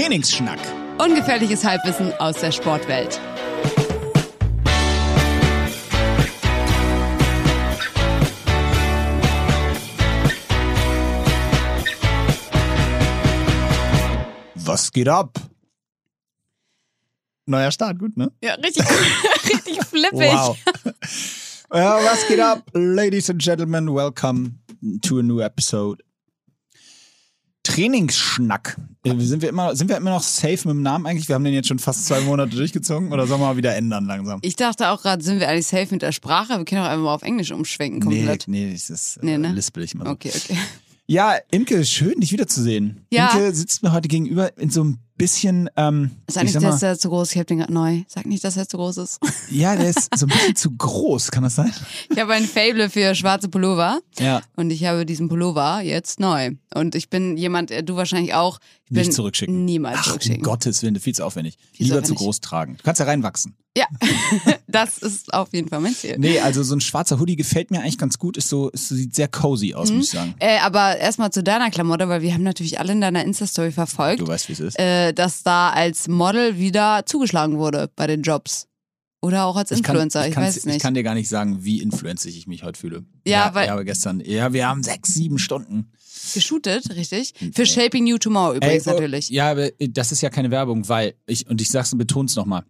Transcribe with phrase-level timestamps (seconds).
[0.00, 0.58] Trainingsschnack.
[0.98, 3.20] Ungefährliches Halbwissen aus der Sportwelt.
[14.54, 15.38] Was geht ab?
[17.44, 18.32] Neuer Start, gut, ne?
[18.42, 18.82] Ja, richtig,
[19.50, 20.32] richtig flippig.
[20.32, 20.56] Wow.
[21.74, 23.94] ja, was geht ab, ladies and gentlemen?
[23.94, 24.60] Welcome
[25.02, 26.02] to a new episode.
[27.62, 28.76] Trainingsschnack.
[29.04, 31.28] Äh, Sind wir, immer, sind wir immer noch safe mit dem Namen eigentlich?
[31.28, 34.06] Wir haben den jetzt schon fast zwei Monate durchgezogen oder sollen wir mal wieder ändern
[34.06, 34.40] langsam?
[34.42, 36.58] Ich dachte auch gerade, sind wir eigentlich safe mit der Sprache?
[36.58, 38.44] Wir können auch einfach mal auf Englisch umschwenken Nee, komplett.
[38.48, 39.52] nee, das ist äh, Nee, ne?
[39.52, 40.10] lispel ich mal so.
[40.12, 40.56] Okay, okay.
[41.06, 43.04] Ja, Imke, schön, dich wiederzusehen.
[43.10, 43.30] Ja.
[43.32, 46.98] Imke sitzt mir heute gegenüber in so ein bisschen, ähm, Sag ich nicht, dass er
[46.98, 47.32] zu groß ist.
[47.32, 48.02] Ich habe den gerade neu.
[48.08, 49.20] Sag nicht, dass er zu groß ist.
[49.50, 51.72] ja, der ist so ein bisschen zu groß, kann das sein?
[52.10, 54.00] Ich habe ein Fable für schwarze Pullover.
[54.18, 54.40] Ja.
[54.56, 56.52] Und ich habe diesen Pullover jetzt neu.
[56.74, 58.58] Und ich bin jemand, äh, du wahrscheinlich auch.
[58.84, 59.64] Ich bin Nicht zurückschicken.
[59.64, 60.42] Niemals Ach, um zurückschicken.
[60.42, 61.58] Gottes Willen, viel zu aufwendig.
[61.72, 62.76] Viel Lieber zu groß tragen.
[62.78, 63.54] Du kannst ja reinwachsen.
[63.78, 63.86] Ja,
[64.66, 66.16] das ist auf jeden Fall mein Ziel.
[66.18, 68.36] Nee, also so ein schwarzer Hoodie gefällt mir eigentlich ganz gut.
[68.36, 70.34] Ist so, ist sieht sehr cozy aus, muss ich sagen.
[70.40, 74.20] Äh, aber erstmal zu deiner Klamotte, weil wir haben natürlich alle in deiner Insta-Story verfolgt,
[74.20, 74.78] Du weißt, wie es ist.
[74.78, 78.66] äh, dass da als Model wieder zugeschlagen wurde bei den Jobs.
[79.22, 80.76] Oder auch als Influencer, ich, kann's- weiß es nicht.
[80.76, 83.04] Ich kann dir gar nicht sagen, wie influenzig ich mich heute fühle.
[83.26, 85.92] Ja, weil- Ich habe gestern, ja, wir haben sechs, sieben Stunden.
[86.34, 87.34] Geshootet, richtig?
[87.54, 89.28] Für Shaping New Tomorrow übrigens Ey, oh, natürlich.
[89.28, 92.64] Ja, aber das ist ja keine Werbung, weil ich, und ich sag's und beton's nochmal.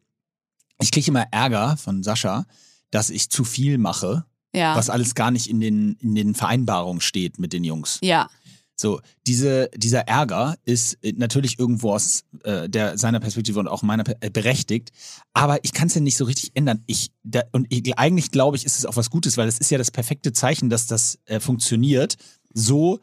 [0.80, 2.46] Ich kriege immer Ärger von Sascha,
[2.90, 4.74] dass ich zu viel mache, Ja.
[4.76, 7.98] was alles gar nicht in den, in den Vereinbarungen steht mit den Jungs.
[8.02, 8.28] Ja.
[8.76, 13.82] So, diese, dieser Ärger ist äh, natürlich irgendwo aus äh, der, seiner Perspektive und auch
[13.82, 14.90] meiner äh, berechtigt,
[15.34, 16.82] aber ich kann es ja nicht so richtig ändern.
[16.86, 19.70] Ich, da, und ich, eigentlich glaube ich, ist es auch was Gutes, weil es ist
[19.70, 22.16] ja das perfekte Zeichen, dass das äh, funktioniert.
[22.54, 23.00] So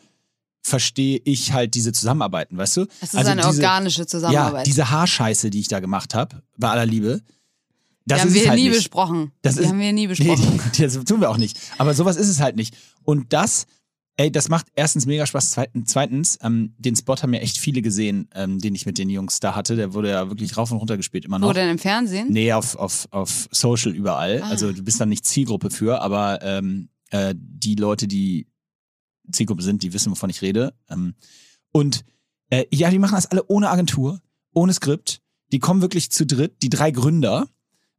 [0.64, 2.82] verstehe ich halt diese Zusammenarbeiten, weißt du?
[3.00, 4.66] Es ist Also eine diese, organische Ja, Zusammenarbeit.
[4.68, 7.22] diese Haarscheiße, die ich da gemacht habe, bei aller Liebe,
[8.08, 8.78] das die haben wir halt nie nicht.
[8.78, 9.32] besprochen.
[9.42, 10.60] Das die ist- haben wir nie Nee, besprochen.
[10.76, 11.60] die, das tun wir auch nicht.
[11.78, 12.76] Aber sowas ist es halt nicht.
[13.04, 13.68] Und das,
[14.18, 15.52] ey, das macht erstens mega Spaß.
[15.52, 19.10] Zweitens, zweitens ähm, den Spot haben ja echt viele gesehen, ähm, den ich mit den
[19.10, 19.76] Jungs da hatte.
[19.76, 21.50] Der wurde ja wirklich rauf und runter gespielt immer noch.
[21.50, 22.28] Wo denn im Fernsehen?
[22.32, 24.42] Nee, auf, auf, auf Social überall.
[24.42, 24.50] Ah.
[24.50, 28.48] Also du bist dann nicht Zielgruppe für, aber ähm, äh, die Leute, die
[29.32, 30.74] Zielgruppe sind, die wissen, wovon ich rede.
[30.90, 31.16] Ähm,
[31.72, 32.06] und
[32.50, 34.22] äh, ja, die machen das alle ohne Agentur,
[34.54, 35.20] ohne Skript.
[35.52, 37.48] Die kommen wirklich zu dritt, die drei Gründer,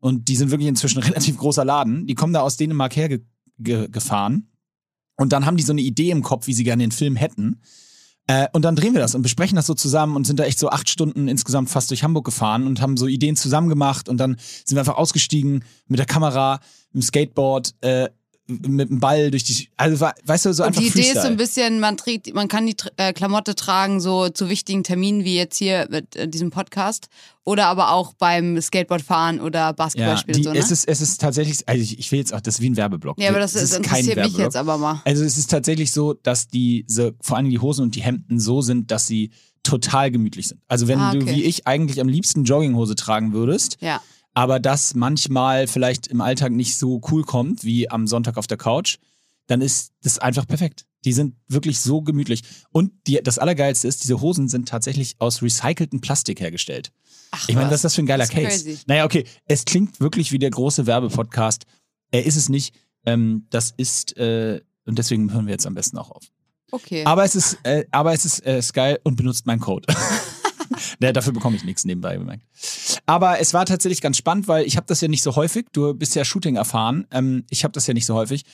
[0.00, 4.34] und die sind wirklich inzwischen relativ großer Laden, die kommen da aus Dänemark hergefahren.
[4.36, 4.48] Ge
[5.20, 7.60] und dann haben die so eine Idee im Kopf, wie sie gerne den Film hätten.
[8.28, 10.59] Äh, und dann drehen wir das und besprechen das so zusammen und sind da echt
[10.59, 14.19] so acht Stunden insgesamt fast durch Hamburg gefahren und haben so Ideen zusammen gemacht und
[14.19, 16.60] dann sind wir einfach ausgestiegen mit der Kamera,
[16.94, 18.10] dem Skateboard, äh,
[18.48, 21.28] mit dem Ball durch die, also weißt du, so Und einfach die Idee ist so
[21.28, 25.36] ein bisschen, man trägt, man kann die äh, Klamotte tragen so zu wichtigen Terminen wie
[25.36, 27.09] jetzt hier mit äh, diesem Podcast
[27.44, 30.59] oder aber auch beim Skateboardfahren oder Basketball ja, die, so, ne?
[30.59, 32.76] es, ist, es ist tatsächlich, also ich, ich will jetzt auch, das ist wie ein
[32.78, 33.20] Werbeblock.
[33.20, 34.41] ja, aber das, Es ist, kein interessiert mich Werbeblock.
[34.47, 35.03] jetzt aber mal.
[35.04, 38.62] Also es ist tatsächlich so, dass diese, vor allem die Hosen und die Hemden so
[38.62, 39.30] sind, dass sie
[39.62, 40.62] total gemütlich sind.
[40.69, 41.36] Also wenn Ah, du okay.
[41.36, 44.00] wie ich eigentlich am liebsten Jogginghose tragen würdest, Ja.
[44.38, 48.56] Aber das manchmal vielleicht im Alltag nicht so cool kommt wie am Sonntag auf der
[48.56, 48.99] Couch,
[49.49, 50.84] dann ist das einfach perfekt.
[51.04, 52.43] Die sind wirklich so gemütlich.
[52.71, 56.93] Und die, das Allergeilste ist, diese Hosen sind tatsächlich aus recyceltem Plastik hergestellt.
[57.32, 57.77] Ach, Ich meine, was.
[57.77, 58.65] ist das für ein geiler Case?
[58.65, 58.78] crazy.
[58.87, 61.65] Naja, okay, es klingt wirklich wie der große Werbepodcast.
[62.12, 62.77] Er ist es nicht.
[63.06, 66.22] Ähm, das ist, äh, und deswegen hören wir jetzt am besten auch auf.
[66.71, 67.04] Okay.
[67.04, 69.93] Aber es ist, äh, aber es ist, äh, ist geil und benutzt meinen Code.
[71.00, 72.44] nee, dafür bekomme ich nichts nebenbei bemerkt.
[73.06, 75.66] Aber es war tatsächlich ganz spannend, weil ich habe das ja nicht so häufig.
[75.72, 77.06] Du bist ja Shooting erfahren.
[77.11, 78.44] Ähm, ich habe das ja nicht so häufig.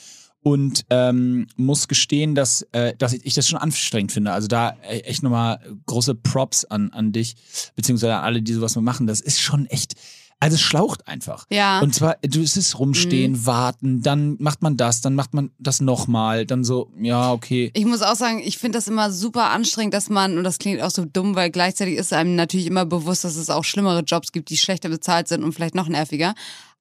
[0.43, 4.33] Und ähm, muss gestehen, dass, äh, dass ich, das schon anstrengend finde.
[4.33, 7.37] Also da äh, echt nochmal große Props an, an dich,
[7.77, 9.06] beziehungsweise an alle, die sowas machen.
[9.06, 9.95] Das ist schon echt,
[10.41, 11.47] also es schlaucht einfach.
[11.50, 11.81] ja.
[11.81, 13.47] Und zwar, du es ist rumstehen, Mhm.
[13.47, 17.71] warten, dann macht man das, dann macht man das nochmal, dann so, ja, okay.
[17.75, 20.82] Ich muss auch sagen, ich finde das immer super anstrengend, dass man, und das klingt
[20.82, 24.32] auch so dumm, weil gleichzeitig ist einem natürlich immer bewusst, dass es auch schlimmere Jobs
[24.32, 26.35] gibt, die schlechter bezahlt sind und vielleicht noch nerviger.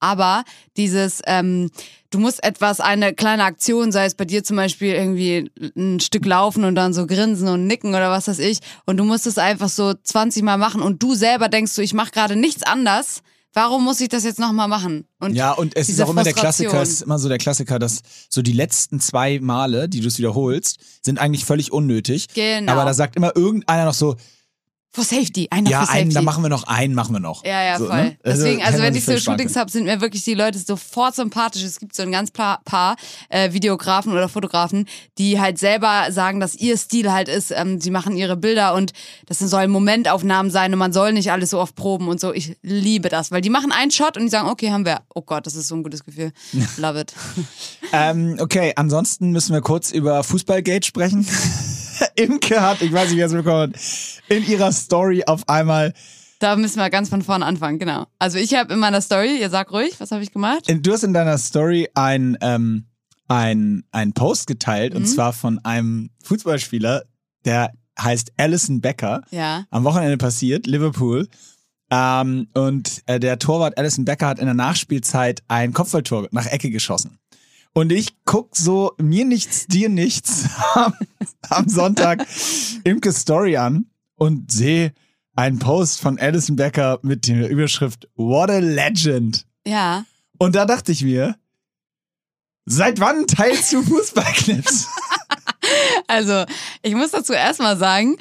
[0.03, 0.43] Aber
[0.75, 1.71] dieses, ähm,
[2.09, 6.25] du musst etwas, eine kleine Aktion, sei es bei dir zum Beispiel irgendwie ein Stück
[6.25, 9.37] laufen und dann so grinsen und nicken oder was weiß ich, und du musst es
[9.37, 13.21] einfach so 20 Mal machen und du selber denkst so, ich mache gerade nichts anders.
[13.55, 15.05] Warum muss ich das jetzt nochmal machen?
[15.19, 17.79] Und Ja, und es ist auch immer der Klassiker, es ist immer so der Klassiker,
[17.79, 22.27] dass so die letzten zwei Male, die du es wiederholst, sind eigentlich völlig unnötig.
[22.33, 22.71] Genau.
[22.71, 24.15] Aber da sagt immer irgendeiner noch so,
[24.95, 26.01] For Safety, noch ja, für Safety.
[26.01, 27.43] einen, da machen wir noch einen, machen wir noch.
[27.43, 28.03] Ja, ja, So, voll.
[28.03, 28.17] ne?
[28.23, 31.63] Deswegen, also wenn ich so Shootings habe, sind mir wirklich die Leute sofort sympathisch.
[31.63, 32.95] Es gibt so ein ganz paar, paar
[33.29, 34.87] äh, Videografen oder Fotografen,
[35.17, 38.93] die halt selber sagen, dass ihr Stil halt ist, ähm, sie machen ihre Bilder und
[39.25, 42.31] das sollen Momentaufnahmen sein und man soll nicht alles so oft proben und so.
[42.31, 45.01] Ich liebe das, weil die machen einen Shot und die sagen, okay, haben wir.
[45.15, 46.31] Oh Gott, das ist so ein gutes Gefühl.
[46.77, 47.13] Love it.
[47.93, 51.25] Ähm, okay, ansonsten müssen wir kurz über Fußballgate sprechen.
[52.15, 53.79] Imke hat, ich weiß nicht, wer es bekommen hat,
[54.29, 55.93] in ihrer Story auf einmal.
[56.39, 58.05] Da müssen wir ganz von vorne anfangen, genau.
[58.19, 60.63] Also ich habe in meiner Story, ihr sagt ruhig, was habe ich gemacht?
[60.67, 62.85] Du hast in deiner Story ein, ähm,
[63.29, 64.97] ein, ein Post geteilt Mhm.
[64.99, 67.03] und zwar von einem Fußballspieler,
[67.45, 69.21] der heißt Alison Becker.
[69.31, 69.65] Ja.
[69.69, 71.27] Am Wochenende passiert, Liverpool.
[71.91, 76.71] Ähm, und äh, der Torwart Alison Becker hat in der Nachspielzeit ein Kopfballtor nach Ecke
[76.71, 77.19] geschossen.
[77.73, 80.93] Und ich guck so mir nichts, dir nichts am,
[81.49, 82.25] am Sonntag
[82.83, 84.93] Imke Story an und sehe
[85.35, 89.47] einen Post von Alison Becker mit der Überschrift What a Legend.
[89.65, 90.05] Ja.
[90.37, 91.35] Und da dachte ich mir,
[92.65, 94.87] seit wann teilst du Fußballclips?
[96.07, 96.45] Also,
[96.83, 98.17] ich muss dazu erstmal sagen,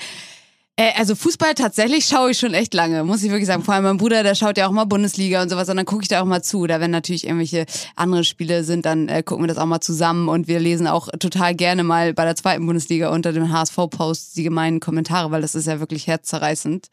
[0.76, 3.62] äh, also Fußball tatsächlich schaue ich schon echt lange, muss ich wirklich sagen.
[3.62, 6.02] Vor allem mein Bruder, der schaut ja auch mal Bundesliga und sowas und dann gucke
[6.02, 6.66] ich da auch mal zu.
[6.66, 10.28] Da wenn natürlich irgendwelche andere Spiele sind, dann äh, gucken wir das auch mal zusammen
[10.28, 14.44] und wir lesen auch total gerne mal bei der zweiten Bundesliga unter dem HSV-Post die
[14.44, 16.88] gemeinen Kommentare, weil das ist ja wirklich herzzerreißend.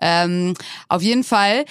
[0.00, 0.54] Ähm,
[0.88, 1.64] auf jeden Fall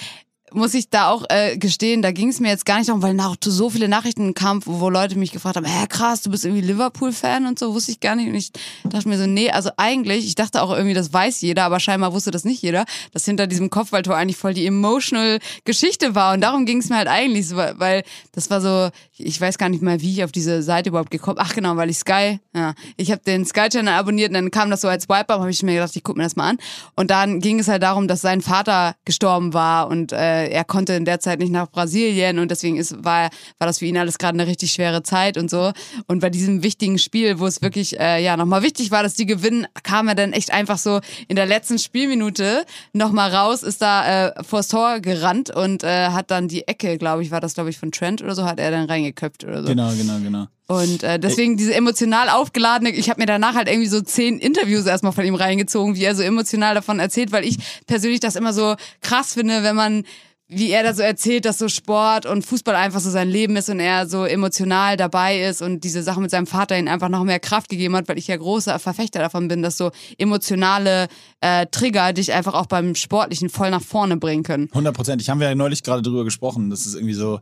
[0.52, 3.14] muss ich da auch äh, gestehen, da ging es mir jetzt gar nicht darum, weil
[3.14, 6.44] nach so viele Nachrichten kamen, wo, wo Leute mich gefragt haben, hä krass, du bist
[6.44, 8.28] irgendwie Liverpool-Fan und so, wusste ich gar nicht.
[8.28, 8.50] Und ich
[8.84, 12.12] dachte mir so, nee, also eigentlich, ich dachte auch irgendwie, das weiß jeder, aber scheinbar
[12.12, 16.34] wusste das nicht jeder, dass hinter diesem Kopfballtor eigentlich voll die emotional Geschichte war.
[16.34, 18.02] Und darum ging es mir halt eigentlich, so, weil-
[18.32, 21.38] das war so, ich weiß gar nicht mal, wie ich auf diese Seite überhaupt gekommen
[21.40, 24.80] Ach genau, weil ich Sky, ja, ich habe den Sky-Channel abonniert und dann kam das
[24.80, 26.58] so als Swipe-Up, habe ich mir gedacht, ich gucke mir das mal an.
[26.96, 30.92] Und dann ging es halt darum, dass sein Vater gestorben war und äh, er konnte
[30.94, 34.18] in der Zeit nicht nach Brasilien und deswegen ist, war, war das für ihn alles
[34.18, 35.72] gerade eine richtig schwere Zeit und so.
[36.06, 39.26] Und bei diesem wichtigen Spiel, wo es wirklich äh, ja nochmal wichtig war, dass die
[39.26, 44.28] gewinnen, kam er dann echt einfach so in der letzten Spielminute nochmal raus, ist da
[44.28, 47.70] äh, vors Tor gerannt und äh, hat dann die Ecke, glaube ich, war das, glaube
[47.70, 49.68] ich, von Trent oder so, hat er dann reingeköpft oder so.
[49.68, 50.46] genau, genau, genau.
[50.70, 54.84] Und äh, deswegen diese emotional aufgeladene, ich habe mir danach halt irgendwie so zehn Interviews
[54.84, 57.56] erstmal von ihm reingezogen, wie er so emotional davon erzählt, weil ich
[57.86, 60.04] persönlich das immer so krass finde, wenn man
[60.48, 63.68] wie er da so erzählt, dass so Sport und Fußball einfach so sein Leben ist
[63.68, 67.22] und er so emotional dabei ist und diese Sache mit seinem Vater ihn einfach noch
[67.24, 71.08] mehr Kraft gegeben hat, weil ich ja großer Verfechter davon bin, dass so emotionale
[71.42, 74.70] äh, Trigger dich einfach auch beim Sportlichen voll nach vorne bringen können.
[74.72, 75.28] Hundertprozentig.
[75.28, 77.40] Haben wir ja neulich gerade drüber gesprochen, dass es irgendwie so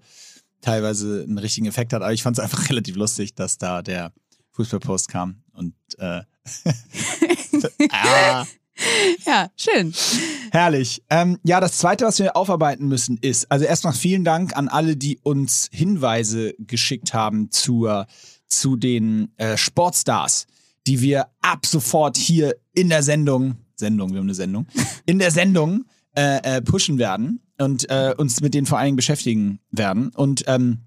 [0.61, 2.03] teilweise einen richtigen Effekt hat.
[2.03, 4.13] Aber ich fand es einfach relativ lustig, dass da der
[4.53, 5.45] Fußballpost kam.
[5.53, 6.23] Und äh,
[7.91, 8.45] ah,
[9.27, 9.93] Ja, schön.
[10.53, 11.03] herrlich.
[11.11, 14.97] Ähm, ja, das Zweite, was wir aufarbeiten müssen, ist, also erstmal vielen Dank an alle,
[14.97, 18.07] die uns Hinweise geschickt haben zur,
[18.47, 20.47] zu den äh, Sportstars,
[20.87, 24.67] die wir ab sofort hier in der Sendung, Sendung, wir haben eine Sendung,
[25.07, 25.85] in der Sendung
[26.15, 30.11] äh, äh, pushen werden und äh, uns mit denen vor allen Dingen beschäftigen werden.
[30.15, 30.81] Und ähm,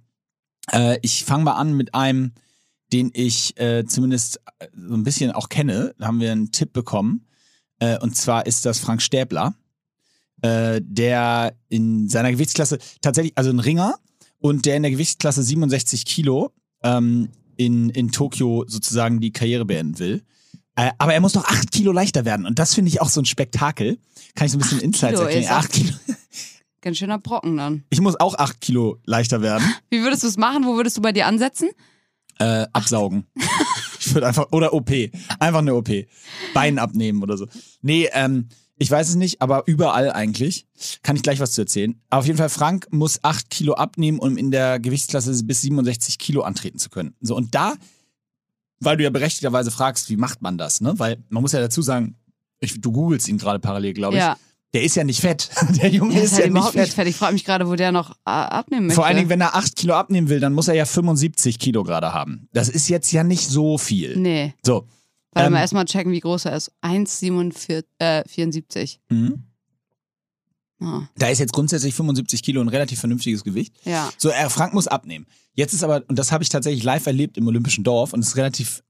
[0.71, 2.33] äh, ich fange mal an mit einem,
[2.93, 4.41] den ich äh, zumindest
[4.75, 5.93] so ein bisschen auch kenne.
[5.99, 7.27] Da haben wir einen Tipp bekommen.
[7.79, 9.55] Äh, und zwar ist das Frank Stäbler,
[10.41, 13.95] äh, der in seiner Gewichtsklasse tatsächlich, also ein Ringer
[14.39, 16.51] und der in der Gewichtsklasse 67 Kilo
[16.83, 20.23] ähm, in, in Tokio sozusagen die Karriere beenden will.
[20.75, 22.45] Äh, aber er muss noch acht Kilo leichter werden.
[22.45, 23.99] Und das finde ich auch so ein Spektakel.
[24.35, 25.53] Kann ich so ein bisschen Insights Kilo, erklären.
[25.53, 25.93] Acht Kilo.
[26.81, 27.83] Ganz schöner Brocken dann.
[27.89, 29.65] Ich muss auch acht Kilo leichter werden.
[29.89, 30.65] Wie würdest du es machen?
[30.65, 31.69] Wo würdest du bei dir ansetzen?
[32.39, 33.25] Äh, absaugen.
[33.99, 34.91] Ich würde einfach, oder OP.
[35.39, 35.89] Einfach eine OP.
[36.53, 37.47] Bein abnehmen oder so.
[37.81, 40.65] Nee, ähm, ich weiß es nicht, aber überall eigentlich.
[41.03, 42.01] Kann ich gleich was zu erzählen.
[42.09, 46.17] Aber auf jeden Fall, Frank muss acht Kilo abnehmen, um in der Gewichtsklasse bis 67
[46.17, 47.13] Kilo antreten zu können.
[47.19, 47.73] So, und da,
[48.79, 50.97] weil du ja berechtigterweise fragst, wie macht man das, ne?
[50.97, 52.15] Weil man muss ja dazu sagen,
[52.61, 54.21] ich, du googelst ihn gerade parallel, glaube ich.
[54.21, 54.37] Ja.
[54.73, 55.49] Der ist ja nicht fett.
[55.81, 56.81] Der Junge Ja, ist ist halt ja nicht überhaupt fett.
[56.83, 57.11] nicht fertig.
[57.15, 58.95] Ich frage mich gerade, wo der noch äh, abnehmen möchte.
[58.95, 61.83] Vor allen Dingen, wenn er 8 Kilo abnehmen will, dann muss er ja 75 Kilo
[61.83, 62.47] gerade haben.
[62.53, 64.15] Das ist jetzt ja nicht so viel.
[64.17, 64.53] Nee.
[64.63, 64.87] So.
[65.31, 66.71] Warte Ähm, mal erstmal checken, wie groß er ist.
[66.83, 67.83] 1,74.
[67.99, 68.99] Äh, 74.
[69.09, 69.43] Mhm.
[70.81, 73.73] Ah, Da ist jetzt grundsätzlich 75 Kilo ein relativ vernünftiges Gewicht.
[73.83, 74.09] ja.
[74.17, 75.25] So, er, Frank muss abnehmen.
[75.53, 78.29] Jetzt ist aber, und das habe ich tatsächlich live erlebt im Olympischen Dorf, und es
[78.29, 78.81] ist relativ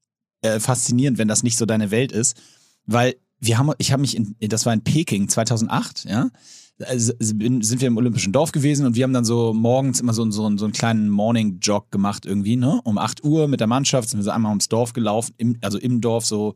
[0.41, 2.37] äh, faszinierend, wenn das nicht so deine Welt ist,
[2.85, 6.29] weil wir haben, ich habe mich in, das war in Peking 2008, ja,
[6.85, 10.29] also sind wir im Olympischen Dorf gewesen und wir haben dann so morgens immer so,
[10.31, 12.79] so, so einen kleinen Morning-Jog gemacht irgendwie, ne?
[12.83, 15.77] Um 8 Uhr mit der Mannschaft sind wir so einmal ums Dorf gelaufen, im, also
[15.77, 16.55] im Dorf so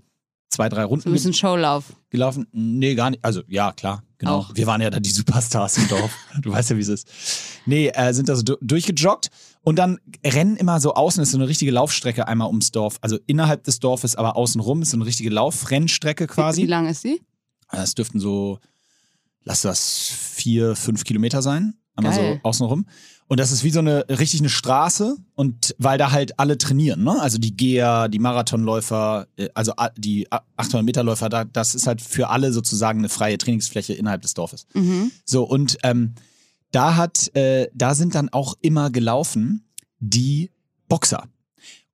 [0.50, 1.94] zwei, drei So Runden ein bisschen Showlauf.
[2.10, 2.48] gelaufen.
[2.54, 3.24] Nee, gar nicht.
[3.26, 4.38] Also ja, klar, genau.
[4.38, 4.56] Auch.
[4.56, 6.12] Wir waren ja da die Superstars im Dorf.
[6.42, 7.08] du weißt ja, wie es ist.
[7.66, 9.30] Nee, äh, sind da so du durchgejoggt
[9.64, 12.98] und dann rennen immer so außen, ist so eine richtige Laufstrecke einmal ums Dorf.
[13.02, 16.66] Also innerhalb des Dorfes, aber außenrum ist so eine richtige Laufrennstrecke Wie quasi.
[16.66, 17.22] lang ist die?
[17.72, 18.60] Es dürften so,
[19.44, 21.74] lass das vier, fünf Kilometer sein.
[21.96, 22.40] Einmal Geil.
[22.44, 22.86] so außenrum.
[23.28, 27.04] Und das ist wie so eine richtig eine Straße und weil da halt alle trainieren,
[27.04, 27.20] ne?
[27.22, 31.88] Also die Geher, die Marathonläufer, äh, also die a- 800 Meter Läufer, da, das ist
[31.88, 34.66] halt für alle sozusagen eine freie Trainingsfläche innerhalb des Dorfes.
[34.74, 35.12] Mhm.
[35.26, 36.14] So und ähm,
[36.74, 39.66] da hat, äh, da sind dann auch immer gelaufen
[40.00, 40.52] die
[40.90, 41.30] Boxer.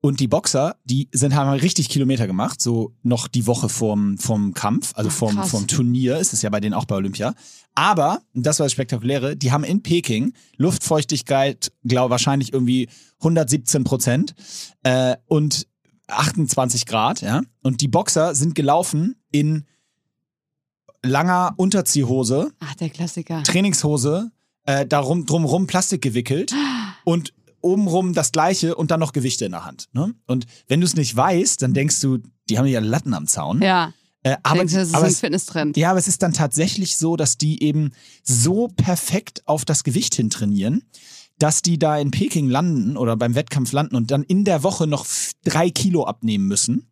[0.01, 4.53] Und die Boxer, die sind haben richtig Kilometer gemacht, so noch die Woche vorm, vorm
[4.53, 5.50] Kampf, also vorm, krass.
[5.50, 7.33] vorm Turnier, ist es ja bei denen auch bei Olympia.
[7.75, 12.88] Aber, und das war das Spektakuläre, die haben in Peking Luftfeuchtigkeit, glaube wahrscheinlich irgendwie
[13.19, 14.36] 117 Prozent
[14.83, 15.67] äh, und
[16.07, 17.41] 28 Grad, ja.
[17.62, 19.65] Und die Boxer sind gelaufen in
[21.03, 23.43] langer Unterziehhose, Ach, der Klassiker.
[23.43, 24.31] Trainingshose,
[24.66, 26.54] äh, darum drumrum Plastik gewickelt
[27.06, 29.88] und obenrum das gleiche und dann noch Gewichte in der Hand.
[29.94, 30.13] Ne?
[30.28, 33.62] Und wenn du es nicht weißt, dann denkst du, die haben ja Latten am Zaun.
[33.62, 35.78] Ja, Äh, aber, denkst du, das ist aber, ein es, Fitnesstrend.
[35.78, 37.92] ja, aber es ist dann tatsächlich so, dass die eben
[38.24, 40.84] so perfekt auf das Gewicht hin trainieren,
[41.38, 44.88] dass die da in Peking landen oder beim Wettkampf landen und dann in der Woche
[44.88, 45.06] noch
[45.46, 46.89] drei Kilo abnehmen müssen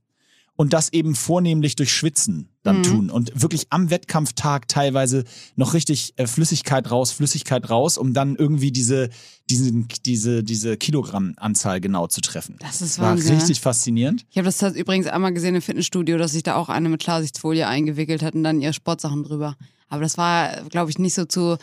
[0.55, 2.83] und das eben vornehmlich durch Schwitzen dann Mhm.
[2.83, 5.23] tun und wirklich am Wettkampftag teilweise
[5.55, 9.09] noch richtig äh, Flüssigkeit raus, Flüssigkeit raus, um dann irgendwie diese,
[9.49, 12.55] diesen, diese, diese Kilogrammanzahl genau zu treffen.
[12.59, 13.33] Das ist War Wahnsinn.
[13.35, 13.39] ne?
[13.41, 14.25] richtig faszinierend.
[14.29, 17.01] Ich habe das tats- übrigens einmal gesehen im Fitnessstudio, dass sich da auch eine mit
[17.01, 19.55] Klarsichtfolie eingewickelt hat und dann ihre Sportsachen drüber.
[19.89, 21.57] Aber das war, glaube ich, nicht so zu.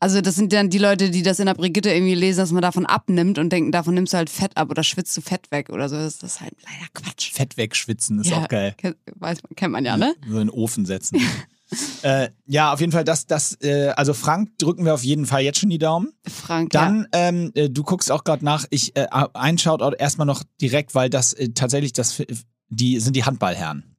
[0.00, 2.62] Also das sind dann die Leute, die das in der Brigitte irgendwie lesen, dass man
[2.62, 5.70] davon abnimmt und denken, davon nimmst du halt Fett ab oder schwitzt du Fett weg
[5.70, 5.96] oder so.
[5.96, 7.32] Das ist halt leider Quatsch.
[7.32, 8.74] Fett wegschwitzen ist Ja, auch geil.
[8.76, 10.14] Kennt, weiß, man- kennt man ja, ne?
[10.26, 11.20] So in den Ofen setzen.
[12.02, 15.42] äh, ja, auf jeden Fall, das, das, äh, also Frank drücken wir auf jeden Fall
[15.42, 16.12] jetzt schon die Daumen.
[16.26, 16.84] Frank, ja.
[16.84, 20.94] Dann, ähm, äh, du guckst auch gerade nach, ich äh, ein Shoutout erstmal noch direkt,
[20.94, 22.22] weil das äh, tatsächlich das
[22.70, 23.96] die sind die Handballherren.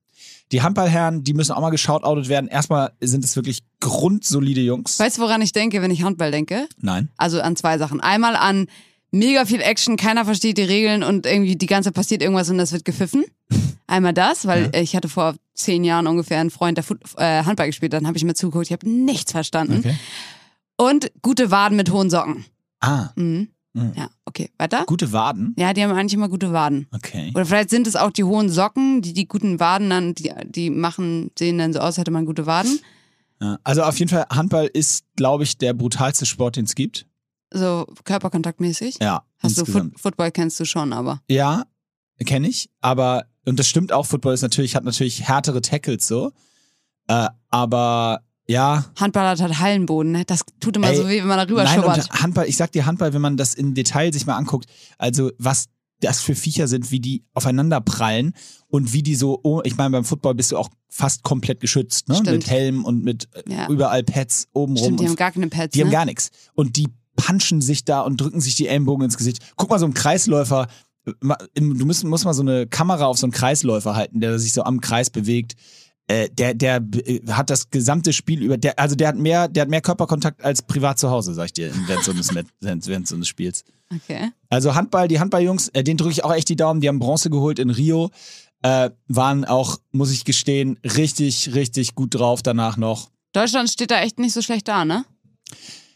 [0.51, 2.47] Die Handballherren, die müssen auch mal geshoutoutet werden.
[2.47, 4.99] Erstmal sind es wirklich grundsolide Jungs.
[4.99, 6.67] Weißt du, woran ich denke, wenn ich Handball denke?
[6.81, 7.09] Nein.
[7.17, 7.99] Also an zwei Sachen.
[8.01, 8.67] Einmal an
[9.11, 12.57] mega viel Action, keiner versteht die Regeln und irgendwie die ganze Zeit passiert irgendwas und
[12.57, 13.25] das wird gepfiffen.
[13.87, 14.81] Einmal das, weil Ja.
[14.81, 18.07] ich hatte vor zehn Jahren ungefähr einen Freund, der Foot, äh, Handball gespielt hat, dann
[18.07, 19.79] habe ich mir zugeguckt, ich habe nichts verstanden.
[19.79, 19.95] Okay.
[20.77, 22.45] Und gute Waden mit hohen Socken.
[22.79, 23.49] Ah, Mhm.
[23.73, 23.93] Mhm.
[23.95, 24.49] Ja, okay.
[24.57, 24.83] Weiter?
[24.85, 25.55] gute Waden.
[25.57, 26.87] Ja, die haben eigentlich immer gute Waden.
[26.91, 27.31] Okay.
[27.35, 30.69] Oder vielleicht sind es auch die hohen Socken, die die guten Waden dann, die, die
[30.69, 32.79] machen, sehen dann so aus, als hätte man gute Waden.
[33.41, 33.59] Ja.
[33.63, 37.05] Also auf jeden Fall, Handball ist, glaube ich, der brutalste Sport, den es gibt.
[37.51, 38.97] So körperkontaktmäßig.
[39.01, 39.23] Ja.
[39.37, 39.93] Hast du insgesamt.
[39.93, 41.21] Foot Football kennst du schon, aber.
[41.29, 41.63] Ja,
[42.25, 46.31] kenne ich, aber und das stimmt auch, Football ist natürlich, hat natürlich härtere Tackles so.
[47.07, 48.85] Äh, aber ja.
[48.99, 50.25] Handball hat halt Hallenboden, ne?
[50.25, 52.09] Das tut immer Ey, so weh, wenn man darüber Nein, schubbert.
[52.11, 54.65] Handball, ich sag dir Handball, wenn man das im Detail sich mal anguckt,
[54.97, 55.65] also was
[56.01, 58.33] das für Viecher sind, wie die aufeinander prallen
[58.67, 62.07] und wie die so, oh, ich meine, beim Football bist du auch fast komplett geschützt,
[62.09, 62.15] ne?
[62.15, 62.31] Stimmt.
[62.31, 63.67] Mit Helm und mit äh, Ja.
[63.69, 64.97] überall Pads oben rum.
[64.97, 65.73] Die haben gar keine Pads.
[65.73, 65.93] die haben ne?
[65.93, 66.31] gar nichts.
[66.53, 69.39] Und die punchen sich da und drücken sich die Ellenbogen ins Gesicht.
[69.57, 70.67] Guck mal, so ein Kreisläufer,
[71.05, 71.11] äh,
[71.55, 74.63] du musst, musst mal so eine Kamera auf so einen Kreisläufer halten, der sich so
[74.63, 75.55] am Kreis bewegt.
[76.11, 79.61] Äh, der, der äh, hat das gesamte Spiel über, der, also der hat mehr, der
[79.61, 82.87] hat mehr Körperkontakt als privat zu Hause, sag ich dir, während so eines, Met- während,
[82.87, 83.63] während so eines Spiels.
[83.93, 84.31] Okay.
[84.49, 87.29] Also Handball, die Handballjungs, äh, denen drücke ich auch echt die Daumen, die haben Bronze
[87.29, 88.09] geholt in Rio,
[88.63, 93.11] äh, waren auch, muss ich gestehen, richtig, richtig gut drauf danach noch.
[93.33, 95.05] Deutschland steht da echt nicht so schlecht da, ne?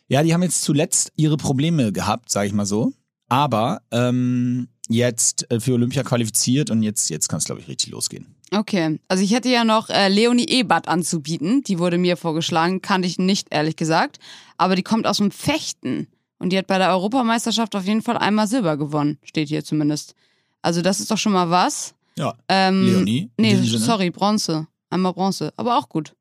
[0.07, 2.93] Ja, die haben jetzt zuletzt ihre Probleme gehabt, sage ich mal so.
[3.29, 7.89] Aber ähm, jetzt äh, für Olympia qualifiziert und jetzt, jetzt kann es, glaube ich, richtig
[7.89, 8.32] losgehen.
[8.53, 8.99] Okay.
[9.07, 11.63] Also ich hätte ja noch äh, Leonie Ebert anzubieten.
[11.63, 12.81] Die wurde mir vorgeschlagen.
[12.81, 14.19] Kannte ich nicht, ehrlich gesagt.
[14.57, 16.07] Aber die kommt aus dem Fechten.
[16.39, 19.17] Und die hat bei der Europameisterschaft auf jeden Fall einmal Silber gewonnen.
[19.23, 20.13] Steht hier zumindest.
[20.61, 21.95] Also das ist doch schon mal was.
[22.17, 22.35] Ja.
[22.47, 23.29] Ähm, Leonie?
[23.37, 24.67] Nee, sorry, Bronze.
[24.89, 25.53] Einmal Bronze.
[25.57, 26.13] Aber auch gut.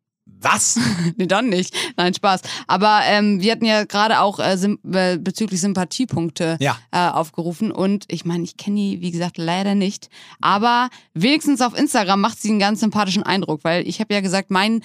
[0.43, 0.79] Was?
[1.17, 1.75] nee, dann nicht.
[1.97, 2.43] Nein, Spaß.
[2.67, 6.77] Aber ähm, wir hatten ja gerade auch äh, sim äh, bezüglich Sympathiepunkte Ja.
[6.91, 7.71] äh, aufgerufen.
[7.71, 10.09] Und ich meine, ich kenne die, wie gesagt, leider nicht.
[10.41, 14.51] Aber wenigstens auf Instagram macht sie einen ganz sympathischen Eindruck, weil ich habe ja gesagt,
[14.51, 14.83] mein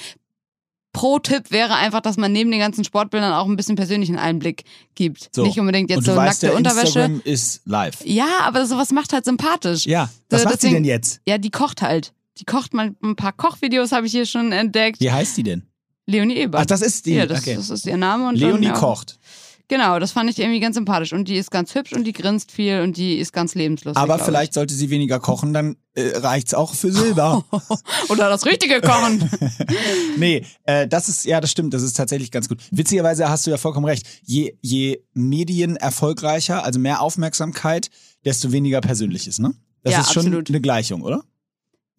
[0.94, 4.64] Pro-Tipp wäre einfach, dass man neben den ganzen Sportbildern auch ein bisschen persönlichen Einblick
[4.96, 5.30] gibt.
[5.36, 5.44] So.
[5.44, 6.86] Nicht unbedingt jetzt so weißt, nackte Unterwäsche.
[7.02, 7.98] Instagram ist live.
[8.04, 9.86] Ja, aber sowas macht halt sympathisch.
[9.86, 10.10] Ja.
[10.30, 11.22] Was So, macht sie deswegen- denn jetzt?
[11.28, 12.14] Ja, die kocht halt.
[12.40, 15.00] Die kocht mal ein paar Kochvideos, habe ich hier schon entdeckt.
[15.00, 15.64] Wie heißt die denn?
[16.06, 16.62] Leonie Ebert.
[16.62, 17.16] Ach, das ist die.
[17.16, 17.56] ja, das, okay.
[17.56, 18.28] das ist ihr Name.
[18.30, 19.20] Und Leonie dann, ja, kocht.
[19.70, 21.12] Genau, das fand ich irgendwie ganz sympathisch.
[21.12, 24.02] Und die ist ganz hübsch und die grinst viel und die ist ganz lebenslustig.
[24.02, 27.44] Aber vielleicht sollte sie weniger kochen, dann äh, reicht's auch für Silber.
[27.52, 28.10] Ich.
[28.10, 29.30] Oder das richtige Kochen.
[30.18, 32.60] nee, äh, das ist, ja, das stimmt, das ist tatsächlich ganz gut.
[32.72, 34.08] Witzigerweise hast du ja vollkommen recht.
[34.24, 37.90] Je, je Medien erfolgreicher, also mehr Aufmerksamkeit,
[38.24, 39.54] desto weniger Persönliches, ne?
[39.84, 40.50] Das Ja, ist schon absolut.
[40.50, 41.24] eine Gleichung, oder?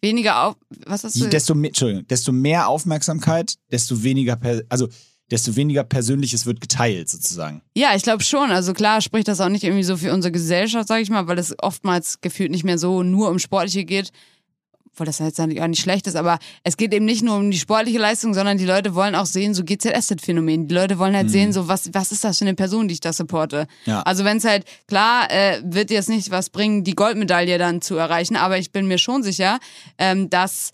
[0.01, 0.55] Weniger auf.
[0.85, 1.27] Was hast du?
[1.27, 4.87] desto, mehr, Entschuldigung, desto mehr Aufmerksamkeit, desto weniger, per, also
[5.29, 7.61] desto weniger Persönliches wird geteilt, sozusagen.
[7.75, 8.51] Ja, ich glaube schon.
[8.51, 11.37] Also klar spricht das auch nicht irgendwie so für unsere Gesellschaft, sage ich mal, weil
[11.37, 14.11] es oftmals gefühlt nicht mehr so nur um Sportliche geht.
[14.91, 17.51] Obwohl das jetzt eigentlich auch nicht schlecht ist, aber es geht eben nicht nur um
[17.51, 20.67] die sportliche Leistung, sondern die Leute wollen auch sehen, so GZSZ-Phänomen.
[20.67, 22.99] Die Leute wollen halt sehen, so was, was ist das für eine Person, die ich
[22.99, 23.67] da supporte.
[23.85, 24.01] Ja.
[24.01, 27.95] Also wenn es halt, klar, äh, wird jetzt nicht was bringen, die Goldmedaille dann zu
[27.95, 29.59] erreichen, aber ich bin mir schon sicher,
[29.97, 30.71] ähm, dass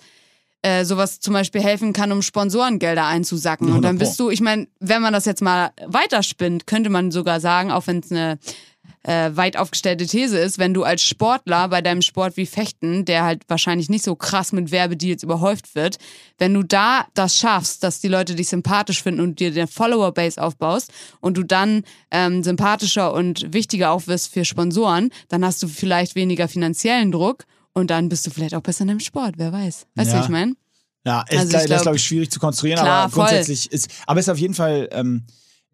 [0.65, 3.67] äh, sowas zum Beispiel helfen kann, um Sponsorengelder einzusacken.
[3.67, 3.99] Und dann 100 Pro.
[3.99, 7.85] bist du, ich meine, wenn man das jetzt mal weiterspinnt, könnte man sogar sagen, auch
[7.85, 8.39] wenn es eine
[9.07, 13.23] äh, weit aufgestellte These ist, wenn du als Sportler bei deinem Sport wie Fechten, der
[13.23, 15.97] halt wahrscheinlich nicht so krass mit Werbedeals überhäuft wird,
[16.39, 20.41] wenn du da das schaffst, dass die Leute dich sympathisch finden und dir eine Follower-Base
[20.41, 25.67] aufbaust und du dann ähm, sympathischer und wichtiger auch wirst für Sponsoren, dann hast du
[25.67, 29.51] vielleicht weniger finanziellen Druck und dann bist du vielleicht auch besser in deinem Sport, wer
[29.51, 29.85] weiß.
[29.95, 30.19] Weißt du, Ja.
[30.19, 30.53] was ich meine?
[31.05, 33.25] Ja, ist, Also ich das ist, glaub- glaube ich, schwierig zu konstruieren, Klar, aber voll.
[33.25, 35.25] grundsätzlich ist, aber ist auf jeden Fall ähm,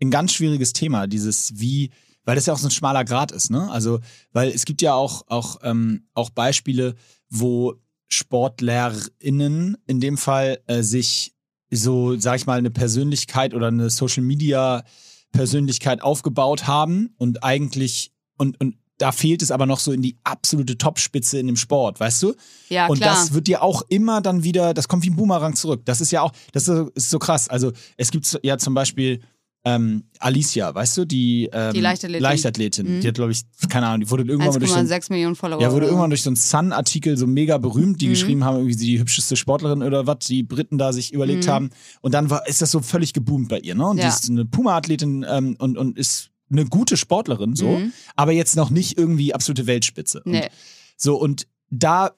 [0.02, 1.92] ein ganz schwieriges Thema, dieses wie,
[2.26, 3.70] weil das ja auch so ein schmaler Grad ist, ne?
[3.72, 4.00] Also,
[4.32, 6.96] weil es gibt ja auch, auch, ähm, auch Beispiele,
[7.30, 7.76] wo
[8.10, 11.34] SportlerInnen in dem Fall äh, sich
[11.70, 14.84] so, sag ich mal, eine Persönlichkeit oder eine Social Media
[15.32, 20.18] Persönlichkeit aufgebaut haben und eigentlich und, und da fehlt es aber noch so in die
[20.24, 22.36] absolute Topspitze in dem Sport, weißt du?
[22.70, 23.16] Ja, und klar.
[23.16, 25.82] das wird dir auch immer dann wieder, das kommt wie ein Boomerang zurück.
[25.86, 27.48] Das ist ja auch, das ist so- ist so krass.
[27.50, 29.22] Also es gibt ja zum Beispiel
[29.64, 32.24] ähm, Alicia, weißt du, die, ähm, Die Leichtathletin.
[32.24, 32.96] Leichtathletin.
[32.98, 33.02] Mhm.
[33.02, 35.36] Die hat, glaube ich, keine Ahnung, die wurde irgendwann mal durch so ein, 1,6 Millionen
[35.36, 35.62] Follower.
[35.62, 38.10] ja, wurde irgendwann durch so einen Sun-Artikel so mega berühmt, die Mhm.
[38.12, 41.50] geschrieben haben, irgendwie sie die hübscheste Sportlerin oder was, die Briten da sich überlegt Mhm.
[41.52, 41.70] haben.
[42.02, 43.86] Und dann war, ist das so völlig geboomt bei ihr, ne?
[43.88, 44.04] Und Ja.
[44.04, 47.94] die ist eine Puma-Athletin ähm, und, und ist eine gute Sportlerin, so, Mhm.
[48.16, 50.22] aber jetzt noch nicht irgendwie absolute Weltspitze.
[50.24, 50.50] Und Nee.
[50.98, 52.12] so, und da,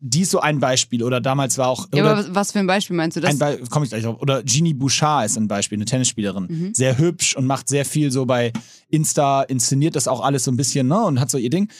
[0.00, 1.02] die ist so ein Beispiel.
[1.02, 1.88] Oder damals war auch.
[1.94, 3.38] Ja, aber was für ein Beispiel meinst du das?
[3.70, 4.20] komme ich gleich drauf.
[4.20, 6.46] Oder Jeannie Bouchard ist ein Beispiel, eine Tennisspielerin.
[6.48, 6.74] Mhm.
[6.74, 8.52] Sehr hübsch und macht sehr viel so bei
[8.88, 11.02] Insta, inszeniert das auch alles so ein bisschen, ne?
[11.04, 11.70] Und hat so ihr Ding.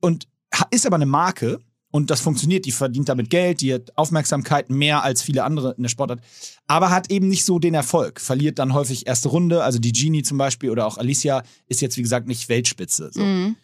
[0.00, 0.28] Und
[0.70, 1.58] ist aber eine Marke
[1.90, 2.66] und das funktioniert.
[2.66, 6.20] Die verdient damit Geld, die hat Aufmerksamkeit mehr als viele andere in der Sportart.
[6.66, 8.20] Aber hat eben nicht so den Erfolg.
[8.20, 9.64] Verliert dann häufig erste Runde.
[9.64, 13.10] Also die Jeannie zum Beispiel oder auch Alicia ist jetzt, wie gesagt, nicht Weltspitze.
[13.12, 13.22] So.
[13.22, 13.56] Mhm.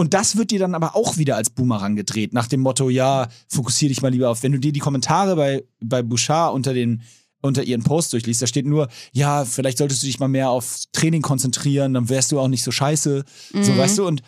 [0.00, 3.28] Und das wird dir dann aber auch wieder als Boomerang gedreht, nach dem Motto, ja,
[3.48, 4.42] fokussier dich mal lieber auf.
[4.42, 7.02] Wenn du dir die Kommentare bei, bei Bouchard unter den
[7.42, 10.84] unter ihren Post durchliest, da steht nur, ja, vielleicht solltest du dich mal mehr auf
[10.92, 13.24] Training konzentrieren, dann wärst du auch nicht so scheiße.
[13.62, 13.78] So, Mhm.
[13.78, 14.06] weißt du?
[14.06, 14.20] Und,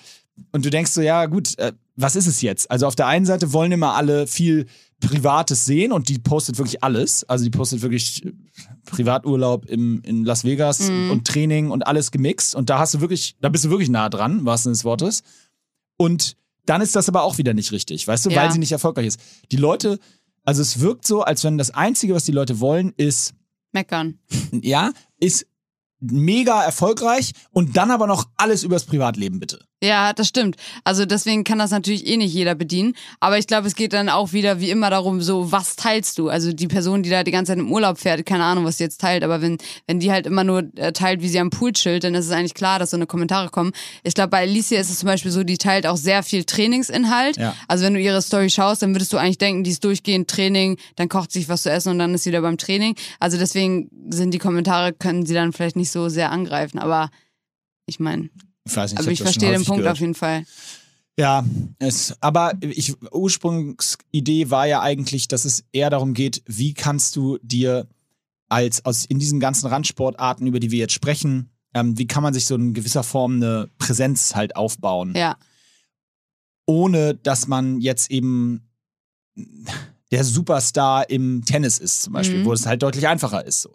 [0.52, 2.70] und du denkst so, ja, gut, äh, was ist es jetzt?
[2.70, 4.64] Also auf der einen Seite wollen immer alle viel
[5.00, 7.24] Privates sehen und die postet wirklich alles.
[7.28, 8.22] Also die postet wirklich
[8.86, 11.10] Privaturlaub im, in Las Vegas Mhm.
[11.10, 12.54] und Training und alles gemixt.
[12.54, 15.22] Und da hast du wirklich, da bist du wirklich nah dran, Sinne des Wortes.
[15.96, 18.42] Und dann ist das aber auch wieder nicht richtig, weißt du, Ja.
[18.42, 19.20] weil sie nicht erfolgreich ist.
[19.50, 19.98] Die Leute,
[20.44, 23.34] also es wirkt so, als wenn das Einzige, was die Leute wollen, ist,
[23.72, 24.18] Meckern.
[24.52, 25.46] ja, ist
[26.00, 29.64] mega erfolgreich und dann aber noch alles übers Privatleben, bitte.
[29.82, 30.56] Ja, das stimmt.
[30.84, 32.94] Also deswegen kann das natürlich eh nicht jeder bedienen.
[33.18, 36.28] Aber ich glaube, es geht dann auch wieder wie immer darum, so, was teilst du?
[36.28, 38.84] Also die Person, die da die ganze Zeit im Urlaub fährt, keine Ahnung, was sie
[38.84, 41.72] jetzt teilt, aber wenn, wenn die halt immer nur äh, teilt, wie sie am Pool
[41.72, 43.72] chillt, dann ist es eigentlich klar, dass so eine Kommentare kommen.
[44.04, 47.36] Ich glaube, bei Alicia ist es zum Beispiel so, die teilt auch sehr viel Trainingsinhalt.
[47.36, 47.56] Ja.
[47.66, 50.78] Also wenn du ihre Story schaust, dann würdest du eigentlich denken, die ist durchgehend Training,
[50.94, 52.94] dann kocht sich was zu essen und dann ist sie wieder beim Training.
[53.18, 57.10] Also deswegen sind die Kommentare, können sie dann vielleicht nicht so sehr angreifen, aber
[57.86, 58.30] ich meine,
[58.64, 59.96] Ich weiß nicht, aber hab ich schon verstehe den Punkt gehört.
[59.96, 60.44] auf jeden Fall.
[61.18, 61.44] Ja,
[61.78, 67.38] es, aber ich, Ursprungsidee war ja eigentlich, dass es eher darum geht, wie kannst du
[67.42, 67.86] dir
[68.48, 72.32] als aus in diesen ganzen Randsportarten, über die wir jetzt sprechen, ähm, wie kann man
[72.34, 75.36] sich so in gewisser Form eine Präsenz halt aufbauen, Ja.
[76.66, 78.62] ohne dass man jetzt eben
[80.10, 82.44] der Superstar im Tennis ist, zum Beispiel, Mhm.
[82.44, 83.62] wo es halt deutlich einfacher ist.
[83.62, 83.74] So.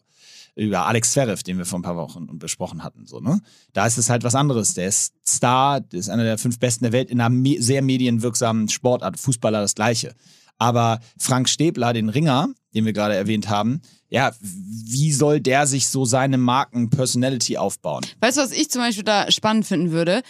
[0.58, 3.06] Über Alex Zverev, den wir vor ein paar Wochen besprochen hatten.
[3.06, 3.42] So, ne?
[3.74, 4.74] Da ist es halt was anderes.
[4.74, 7.84] Der ist Star, der ist einer der fünf Besten der Welt in einer me sehr
[7.84, 9.20] medienwirksamen Sportart.
[9.20, 10.16] Fußballer das Gleiche.
[10.58, 15.90] Aber Frank Stäbler, den Ringer, den wir gerade erwähnt haben, ja, wie soll der sich
[15.90, 18.04] so seine Marken-Personality aufbauen?
[18.22, 20.24] Weißt du, was ich zum Beispiel da spannend finden würde?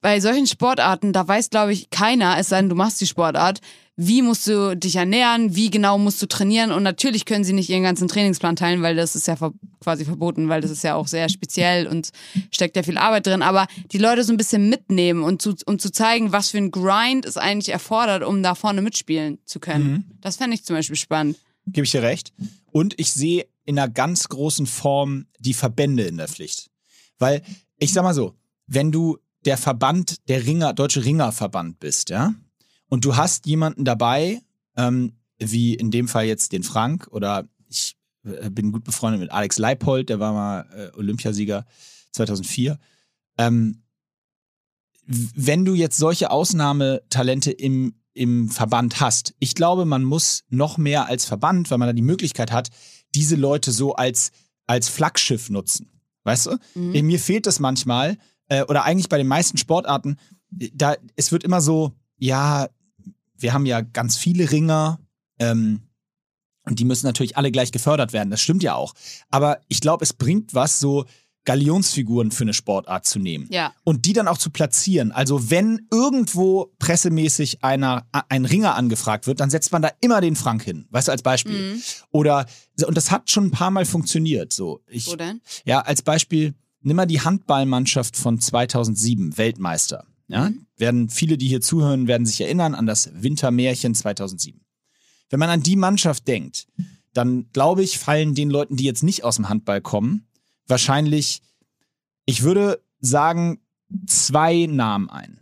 [0.00, 3.60] Bei solchen Sportarten, da weiß, glaube ich, keiner, es sei denn, du machst die Sportart,
[3.96, 7.70] wie musst du dich ernähren, wie genau musst du trainieren und natürlich können sie nicht
[7.70, 10.94] ihren ganzen Trainingsplan teilen, weil das ist ja ver quasi verboten, weil das ist ja
[10.94, 12.10] auch sehr speziell und
[12.50, 15.78] steckt ja viel Arbeit drin, aber die Leute so ein bisschen mitnehmen und zu, um
[15.78, 19.92] zu zeigen, was für ein Grind es eigentlich erfordert, um da vorne mitspielen zu können.
[19.92, 20.04] Mhm.
[20.22, 21.36] Das fände ich zum Beispiel spannend.
[21.66, 22.32] Gebe ich dir recht.
[22.72, 26.70] Und ich sehe in einer ganz großen Form die Verbände in der Pflicht.
[27.18, 27.42] Weil,
[27.78, 28.34] ich sag mal so,
[28.66, 32.34] wenn du der Verband, der Ringer, Deutsche Ringerverband bist, ja,
[32.88, 34.40] und du hast jemanden dabei,
[34.76, 39.30] ähm, wie in dem Fall jetzt den Frank oder ich äh, bin gut befreundet mit
[39.32, 41.64] Alex Leipold, der war mal äh, Olympiasieger
[42.12, 42.78] 2004.
[43.38, 43.82] Ähm,
[45.06, 51.06] wenn du jetzt solche Ausnahmetalente im, im Verband hast, ich glaube, man muss noch mehr
[51.06, 52.70] als Verband, weil man da die Möglichkeit hat,
[53.14, 54.30] diese Leute so als,
[54.66, 55.90] als Flaggschiff nutzen.
[56.24, 56.56] Weißt du?
[56.74, 57.06] Mhm.
[57.06, 58.16] Mir fehlt das manchmal,
[58.48, 60.16] äh, oder eigentlich bei den meisten Sportarten,
[60.58, 61.92] äh, da, es wird immer so,
[62.24, 62.68] ja,
[63.36, 64.98] wir haben ja ganz viele Ringer,
[65.38, 65.80] ähm,
[66.66, 68.30] und die müssen natürlich alle gleich gefördert werden.
[68.30, 68.94] Das stimmt ja auch.
[69.28, 71.04] Aber ich glaube, es bringt was, so
[71.44, 73.74] Galionsfiguren für eine Sportart zu nehmen Ja.
[73.84, 75.12] und die dann auch zu platzieren.
[75.12, 80.36] Also wenn irgendwo pressemäßig einer, ein Ringer angefragt wird, dann setzt man da immer den
[80.36, 80.86] Frank hin.
[80.90, 81.74] Weißt du, als Beispiel.
[81.74, 81.82] Mhm.
[82.12, 82.46] Oder,
[82.86, 84.50] und das hat schon ein paar Mal funktioniert.
[84.54, 85.42] So, ich, Wo denn?
[85.66, 90.06] ja, als Beispiel, nimm mal die Handballmannschaft von 2007, Weltmeister.
[90.34, 90.50] Ja?
[90.50, 90.66] Mhm.
[90.76, 94.60] Werden viele, die hier zuhören, werden sich erinnern an das Wintermärchen 2007.
[95.30, 96.66] Wenn man an die Mannschaft denkt,
[97.12, 100.26] dann glaube ich, fallen den Leuten, die jetzt nicht aus dem Handball kommen,
[100.66, 101.40] wahrscheinlich,
[102.26, 103.60] ich würde sagen,
[104.06, 105.38] zwei Namen ein.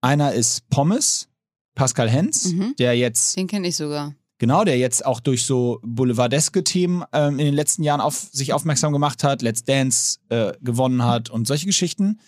[0.00, 1.28] Einer ist Pommes,
[1.74, 2.74] Pascal Hens, Mhm.
[2.78, 4.14] der jetzt Den kenne ich sogar.
[4.38, 8.54] Genau, der jetzt auch durch so boulevardeske Themen ähm, in den letzten Jahren auf sich
[8.54, 12.18] aufmerksam gemacht hat, Let's Dance äh, gewonnen hat und solche Geschichten.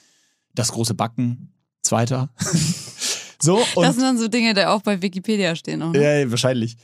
[0.55, 2.31] Das große Backen, zweiter.
[3.41, 5.83] so, und das sind dann so Dinge, die auch bei Wikipedia stehen.
[5.83, 6.21] Auch, ne?
[6.23, 6.77] ja, wahrscheinlich.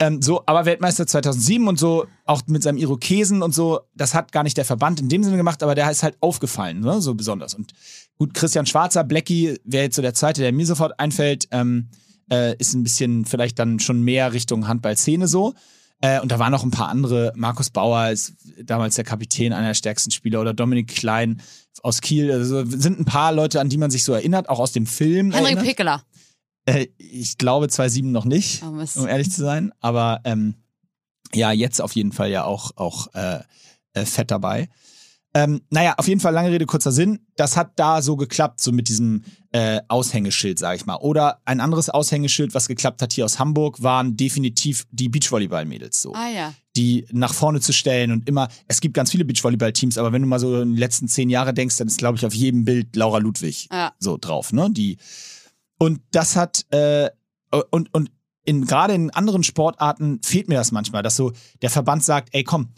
[0.00, 4.30] Ähm, so, aber Weltmeister 2007 und so, auch mit seinem Irokesen und so, das hat
[4.30, 7.00] gar nicht der Verband in dem Sinne gemacht, aber der ist halt aufgefallen, ne?
[7.00, 7.54] so besonders.
[7.54, 7.72] Und
[8.16, 11.88] gut, Christian Schwarzer, Blackie, wäre jetzt so der zweite, der mir sofort einfällt, ähm,
[12.30, 15.54] äh, ist ein bisschen vielleicht dann schon mehr Richtung Handballszene so.
[16.00, 17.32] Äh, und da waren noch ein paar andere.
[17.34, 21.42] Markus Bauer ist damals der Kapitän, einer der stärksten Spieler, oder Dominik Klein
[21.82, 22.30] aus Kiel.
[22.30, 25.32] Also sind ein paar Leute, an die man sich so erinnert, auch aus dem Film.
[25.32, 25.64] Henry erinnert.
[25.64, 26.02] Pickeler.
[26.66, 29.72] Äh, ich glaube 2.7 noch nicht Oh, um ehrlich zu sein.
[29.80, 30.54] Aber ähm,
[31.34, 33.40] ja, jetzt auf jeden Fall ja auch, auch äh,
[33.94, 34.68] äh, fett dabei.
[35.38, 37.20] Ähm, naja, auf jeden Fall lange Rede, kurzer Sinn.
[37.36, 39.22] Das hat da so geklappt, so mit diesem
[39.52, 40.96] äh, Aushängeschild, sag ich mal.
[40.96, 46.12] Oder ein anderes Aushängeschild, was geklappt hat hier aus Hamburg, waren definitiv die Beachvolleyball-Mädels so.
[46.14, 46.54] Ah ja.
[46.76, 50.28] Die nach vorne zu stellen und immer, es gibt ganz viele Beachvolleyball-Teams, aber wenn du
[50.28, 52.96] mal so in die letzten zehn Jahre denkst, dann ist, glaube ich, auf jedem Bild
[52.96, 53.92] Laura Ludwig Ja.
[54.00, 54.68] so drauf, ne?
[54.72, 54.96] Die
[55.78, 57.10] und das hat äh,
[57.70, 58.10] und und
[58.44, 62.42] in gerade in anderen Sportarten fehlt mir das manchmal, dass so der Verband sagt, ey
[62.42, 62.70] komm,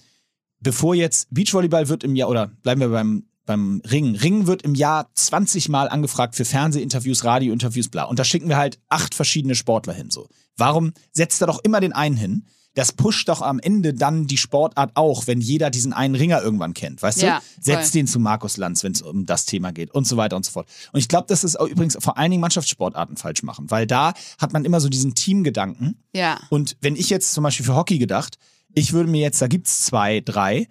[0.60, 4.14] bevor jetzt Beachvolleyball wird im Jahr oder bleiben wir beim beim Ringen.
[4.14, 8.04] Ringen wird im Jahr 20 Mal angefragt für Fernsehinterviews, Radiointerviews, bla.
[8.04, 10.08] Und da schicken wir halt acht verschiedene Sportler hin.
[10.08, 10.28] So.
[10.56, 12.46] Warum setzt da doch immer den einen hin?
[12.74, 16.74] Das pusht doch am Ende dann die Sportart auch, wenn jeder diesen einen Ringer irgendwann
[16.74, 17.02] kennt.
[17.02, 17.62] Weißt Ja, du?
[17.62, 20.44] Setzt den zu Markus Lanz, wenn es um das Thema geht und so weiter und
[20.44, 20.68] so fort.
[20.92, 24.12] Und ich glaube, das ist auch übrigens vor allen Dingen Mannschaftssportarten falsch machen, weil da
[24.38, 26.00] hat man immer so diesen Teamgedanken.
[26.14, 26.38] Ja.
[26.50, 28.38] Und wenn ich jetzt zum Beispiel für Hockey gedacht,
[28.74, 30.68] ich würde mir jetzt, da gibt's zwei, drei,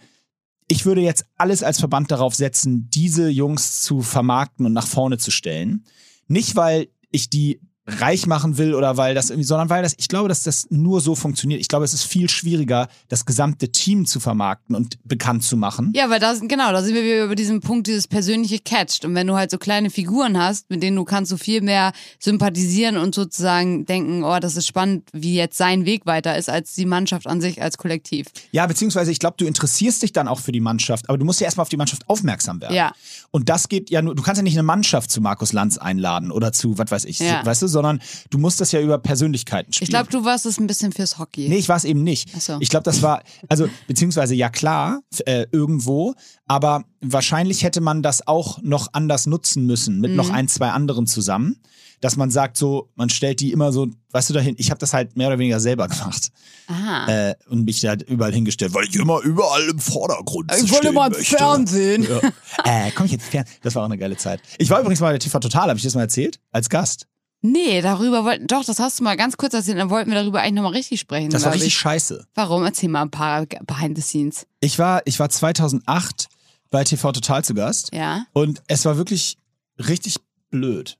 [0.68, 5.18] ich würde jetzt alles als Verband darauf setzen, diese Jungs zu vermarkten und nach vorne
[5.18, 5.84] zu stellen.
[6.28, 7.60] Nicht, weil ich die
[8.00, 11.02] reich machen will oder weil das irgendwie, sondern weil das, ich glaube, dass das nur
[11.02, 11.60] so funktioniert.
[11.62, 15.92] Ich glaube, es ist viel schwieriger, das gesamte Team zu vermarkten und bekannt zu machen.
[15.96, 19.06] Ja, weil da sind, genau, da sind wir wieder über diesen Punkt, dieses persönliche Catched.
[19.06, 21.92] Und wenn du halt so kleine Figuren hast, mit denen du kannst so viel mehr
[22.20, 26.74] sympathisieren und sozusagen denken, oh, das ist spannend, wie jetzt sein Weg weiter ist, als
[26.76, 28.28] die Mannschaft an sich als Kollektiv.
[28.52, 31.40] Ja, beziehungsweise ich glaube, du interessierst dich dann auch für die Mannschaft, aber du musst
[31.42, 32.76] ja erstmal auf die Mannschaft aufmerksam werden.
[32.76, 32.92] Ja.
[33.32, 36.32] Und das geht ja nur, du kannst ja nicht eine Mannschaft zu Markus Lanz einladen
[36.32, 37.46] oder zu, was weiß ich, Ja.
[37.46, 39.86] weißt du, sondern du musst das ja über Persönlichkeiten spielen.
[39.86, 41.48] Ich glaube, du warst es ein bisschen fürs Hockey.
[41.48, 42.30] Nee, ich war es eben nicht.
[42.42, 42.58] So.
[42.60, 46.14] Ich glaube, das war, also, beziehungsweise ja klar, äh, irgendwo,
[46.46, 50.18] aber wahrscheinlich hätte man das auch noch anders nutzen müssen, mit Mhm.
[50.18, 51.56] noch ein, zwei anderen zusammen.
[52.02, 54.94] Dass man sagt, so, man stellt die immer so, weißt du, dahin, ich habe das
[54.94, 56.30] halt mehr oder weniger selber gemacht
[56.68, 57.08] Aha.
[57.32, 60.94] äh, und mich da überall hingestellt, weil ich immer überall im Vordergrund ich wollte stehen
[60.94, 61.36] mal im möchte.
[61.36, 62.04] Fernsehen.
[62.10, 62.22] Ja.
[62.64, 63.44] Äh, komm ich jetzt fern?
[63.64, 64.40] Das war auch eine geile Zeit.
[64.60, 66.40] Ich war übrigens mal bei TV Total, habe ich das mal erzählt?
[66.52, 67.06] Als Gast.
[67.42, 70.42] Nee, darüber wollten, doch, das hast du mal ganz kurz erzählt, dann wollten wir darüber
[70.42, 71.30] eigentlich nochmal richtig sprechen.
[71.30, 71.78] Das war richtig ich.
[71.78, 72.26] scheiße.
[72.36, 72.64] Warum?
[72.66, 74.46] Erzähl mal ein paar Behind the Scenes.
[74.60, 76.28] Ich war, ich war 2008
[76.70, 78.26] bei TV Total zu Gast Ja.
[78.34, 79.38] und es war wirklich
[79.78, 80.18] richtig
[80.50, 80.98] blöd.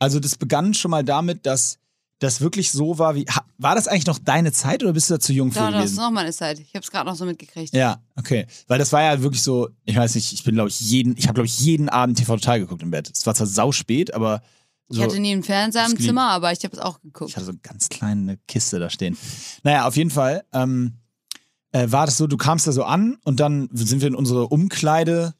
[0.00, 1.78] Also das begann schon mal damit, dass
[2.18, 3.26] das wirklich so war wie.
[3.58, 5.76] War das eigentlich noch deine Zeit oder bist du da zu jung für doch, das
[5.76, 5.96] ist gewesen?
[6.02, 6.58] noch meine Zeit.
[6.58, 7.74] Ich habe es gerade noch so mitgekriegt.
[7.74, 8.46] Ja, okay.
[8.66, 11.24] Weil das war ja wirklich so, ich weiß nicht, ich bin, glaube ich, jeden, ich
[11.26, 13.10] habe, glaube ich, jeden Abend TV Total geguckt im Bett.
[13.14, 14.42] Es war zwar sau spät, aber
[14.88, 17.30] so, Ich hatte nie einen Fernseher im Zimmer, aber ich habe es auch geguckt.
[17.30, 19.16] ich hatte so eine ganz kleine Kiste da stehen.
[19.62, 20.98] Naja, auf jeden Fall ähm,
[21.72, 24.48] äh, war das so, du kamst da so an und dann sind wir in unsere
[24.48, 25.34] Umkleide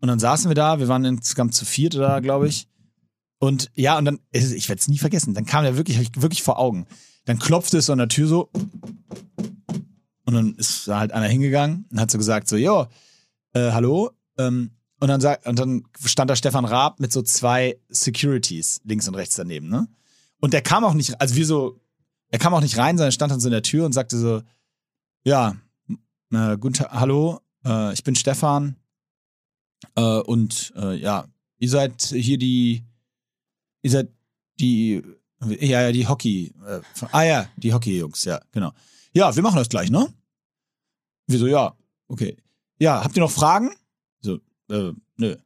[0.00, 2.68] und dann saßen wir da, wir waren insgesamt zu viert da, glaube ich.
[3.38, 6.58] Und ja, und dann, ich werde es nie vergessen, dann kam der wirklich, wirklich vor
[6.58, 6.86] Augen.
[7.24, 8.50] Dann klopfte es so an der Tür so
[10.24, 12.86] und dann ist da halt einer hingegangen und hat so gesagt so, jo,
[13.52, 17.78] äh, hallo, ähm, und dann, sagt, und dann stand da Stefan Raab mit so zwei
[17.88, 19.88] Securities links und rechts daneben, ne?
[20.40, 21.80] Und der kam auch nicht, also wie so,
[22.28, 24.42] er kam auch nicht rein, sondern stand dann so in der Tür und sagte so,
[25.24, 25.56] ja,
[26.32, 28.76] äh, guten Tag, hallo, äh, ich bin Stefan
[29.96, 31.26] äh, und äh, ja,
[31.58, 32.84] ihr seid hier die,
[33.82, 34.08] ihr seid
[34.60, 35.02] die,
[35.46, 36.80] ja, ja, die Hockey, äh,
[37.12, 38.72] ah ja, die Hockey-Jungs, ja, genau.
[39.12, 40.12] Ja, wir machen das gleich, ne?
[41.26, 41.74] Wir so, ja,
[42.08, 42.36] okay.
[42.78, 43.70] Ja, habt ihr noch Fragen?
[44.70, 45.36] Äh, nö.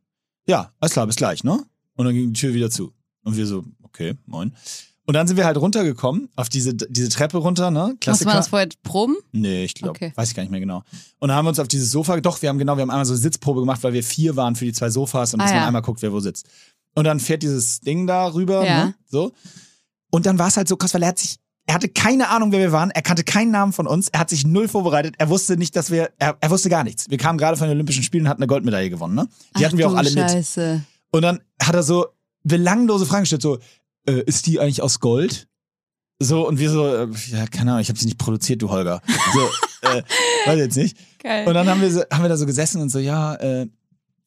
[0.47, 1.65] Ja, alles klar, bis gleich, ne?
[1.97, 2.93] Und dann ging die Tür wieder zu.
[3.23, 4.53] Und wir so, okay, moin.
[5.07, 7.95] Und dann sind wir halt runtergekommen, auf diese, diese Treppe runter, ne?
[8.01, 8.31] Klassiker.
[8.31, 9.17] man das vorher proben?
[9.33, 10.13] Nee, ich glaube, Okay.
[10.15, 10.83] weiß ich gar nicht mehr genau.
[11.19, 13.05] Und dann haben wir uns auf dieses Sofa, doch, wir haben genau, wir haben einmal
[13.05, 15.53] so eine Sitzprobe gemacht, weil wir vier waren für die zwei Sofas und Ah, dass
[15.53, 15.67] man ja.
[15.67, 16.47] einmal guckt, wer wo sitzt.
[16.95, 18.85] Und dann fährt dieses Ding da rüber, Ja.
[18.87, 18.95] ne?
[19.07, 19.33] So.
[20.11, 22.53] Und dann war es halt so krass, weil er hat sich, er hatte keine Ahnung,
[22.53, 25.29] wer wir waren, er kannte keinen Namen von uns, er hat sich null vorbereitet, er
[25.29, 27.09] wusste nicht, dass wir, er, er wusste gar nichts.
[27.09, 29.29] Wir kamen gerade von den Olympischen Spielen und hatten eine Goldmedaille gewonnen, ne?
[29.57, 30.31] Die Ach hatten wir auch alle mit.
[30.31, 30.83] Scheiße.
[31.11, 32.07] Und dann hat er so
[32.43, 33.59] belanglose Fragen gestellt, so,
[34.07, 35.49] äh, ist die eigentlich aus Gold?
[36.19, 39.01] So, und wir so, äh, ja, keine Ahnung, ich habe sie nicht produziert, du Holger.
[39.33, 40.03] So, äh,
[40.47, 40.97] weiß jetzt nicht.
[41.23, 41.47] Geil.
[41.47, 43.67] Und dann haben wir, so, haben wir da so gesessen und so, ja, äh,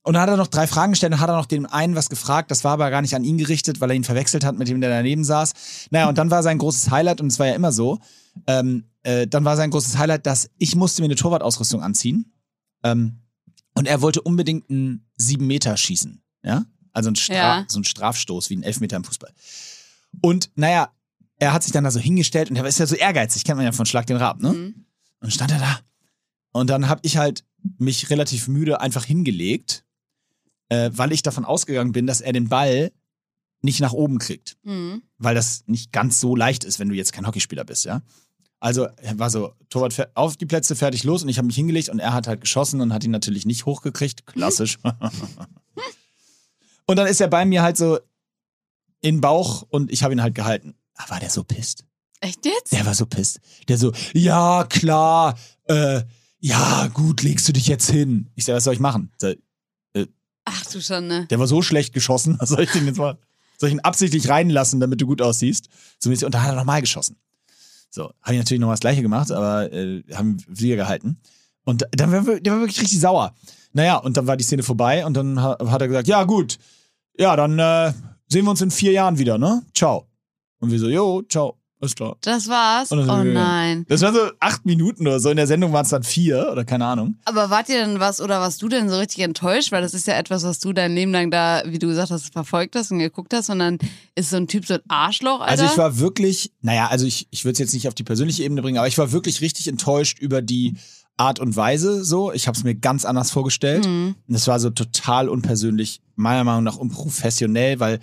[0.07, 2.09] und dann hat er noch drei Fragen gestellt und hat er noch dem einen was
[2.09, 2.49] gefragt.
[2.49, 4.79] Das war aber gar nicht an ihn gerichtet, weil er ihn verwechselt hat mit dem,
[4.79, 5.53] der daneben saß.
[5.89, 7.99] Naja, und dann war sein großes Highlight, und es war ja immer so,
[8.47, 12.31] ähm, äh, dann war sein großes Highlight, dass ich musste mir eine Torwartausrüstung anziehen.
[12.83, 13.19] Ähm,
[13.73, 16.21] und er wollte unbedingt einen sieben Meter schießen.
[16.41, 16.63] Ja?
[16.93, 17.65] Also ein Stra Ja.
[17.67, 19.33] so ein Strafstoß wie ein Elfmeter im Fußball.
[20.21, 20.89] Und naja,
[21.37, 23.65] er hat sich dann da so hingestellt und er ist ja so ehrgeizig, kennt man
[23.65, 24.53] ja von Schlag den Rab, ne?
[24.53, 24.85] Mhm.
[25.19, 25.79] Und stand er da.
[26.53, 27.43] Und dann habe ich halt
[27.77, 29.83] mich relativ müde einfach hingelegt,
[30.69, 32.91] äh, weil ich davon ausgegangen bin, dass er den Ball
[33.61, 34.57] nicht nach oben kriegt.
[34.63, 35.03] Mhm.
[35.17, 38.01] Weil das nicht ganz so leicht ist, wenn du jetzt kein Hockeyspieler bist, ja.
[38.59, 41.89] Also er war so, Torwart auf die Plätze, fertig, los und ich habe mich hingelegt
[41.89, 44.25] und er hat halt geschossen und hat ihn natürlich nicht hochgekriegt.
[44.25, 44.79] Klassisch.
[46.85, 47.99] und dann ist er bei mir halt so
[49.01, 50.73] in den Bauch und ich habe ihn halt gehalten.
[50.95, 51.85] Aber war der so pisst?
[52.19, 52.71] Echt jetzt?
[52.71, 53.39] Der war so pisst.
[53.67, 56.01] Der so, ja, klar, äh,
[56.39, 58.31] ja, gut, legst du dich jetzt hin.
[58.33, 59.11] Ich sag, was soll ich machen?
[59.17, 59.33] So,
[60.49, 61.25] Ach du Schande.
[61.25, 63.17] Der war so schlecht geschossen, soll ich den jetzt machen?
[63.57, 65.67] Soll ich ihn absichtlich reinlassen, damit du gut aussiehst?
[65.99, 67.17] Zumindest, und da hat er nochmal geschossen.
[67.89, 71.19] So, habe ich natürlich noch mal das Gleiche gemacht, aber äh, haben wir gehalten.
[71.63, 73.33] Und dann war, der war wirklich richtig sauer.
[73.73, 76.57] Naja, und dann war die Szene vorbei und dann ha- hat er gesagt, ja gut,
[77.17, 77.93] ja, dann äh,
[78.27, 79.63] sehen wir uns in vier Jahren wieder, ne?
[79.73, 80.07] Ciao.
[80.59, 82.17] Und wir so, jo, ciao, alles klar.
[82.21, 82.91] Das war's?
[82.91, 83.33] Oh gegangen.
[83.33, 83.85] nein.
[83.87, 85.29] Das war so acht Minuten oder so.
[85.29, 87.17] In der Sendung waren es dann vier oder keine Ahnung.
[87.25, 89.71] Aber wart ihr denn was oder warst du denn so richtig enttäuscht?
[89.71, 92.33] Weil das ist ja etwas, was du dein Leben lang da, wie du gesagt hast,
[92.33, 93.77] verfolgt hast und geguckt hast und dann
[94.15, 95.51] ist so ein Typ so ein Arschloch, Alter.
[95.51, 98.43] Also ich war wirklich, naja, also ich, ich würde es jetzt nicht auf die persönliche
[98.43, 100.77] Ebene bringen, aber ich war wirklich richtig enttäuscht über die
[101.17, 102.31] Art und Weise so.
[102.31, 103.85] Ich habe es mir ganz anders vorgestellt.
[103.85, 104.15] Mhm.
[104.27, 107.99] Und es war so total unpersönlich, meiner Meinung nach unprofessionell, weil,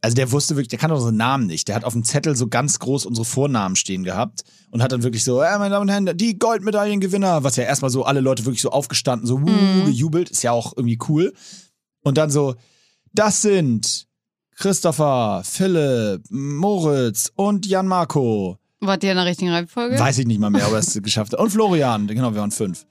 [0.00, 1.68] also der wusste wirklich, der kannte unsere Namen nicht.
[1.68, 5.02] Der hat auf dem Zettel so ganz groß unsere Vornamen stehen gehabt und hat dann
[5.02, 8.44] wirklich so, ja, meine Damen und Herren, die Goldmedaillengewinner, was ja erstmal so alle Leute
[8.44, 11.32] wirklich so aufgestanden, so uh, gejubelt, ist ja auch irgendwie cool.
[12.02, 12.54] Und dann so,
[13.12, 14.06] das sind
[14.56, 18.58] Christopher, Philipp, Moritz und Jan Marco.
[18.80, 19.98] Wart ihr in der richtigen Reihenfolge?
[19.98, 21.40] Weiß ich nicht mal mehr, ob er es geschafft hat.
[21.40, 22.86] Und Florian, genau, wir waren fünf.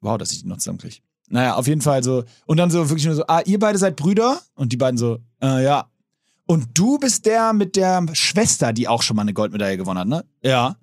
[0.00, 0.96] Wow, dass ich die noch zusammenkriege.
[1.28, 2.24] Naja, auf jeden Fall so.
[2.46, 4.40] Und dann so wirklich nur so, ah, ihr beide seid Brüder?
[4.54, 5.88] Und die beiden so, äh, ja.
[6.52, 10.06] Und du bist der mit der Schwester, die auch schon mal eine Goldmedaille gewonnen hat,
[10.06, 10.22] ne?
[10.42, 10.76] Ja.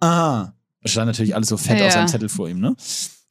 [0.00, 0.54] Aha.
[0.80, 1.88] Das stand natürlich alles so fett Ja.
[1.88, 2.74] auf seinem Zettel vor ihm, ne?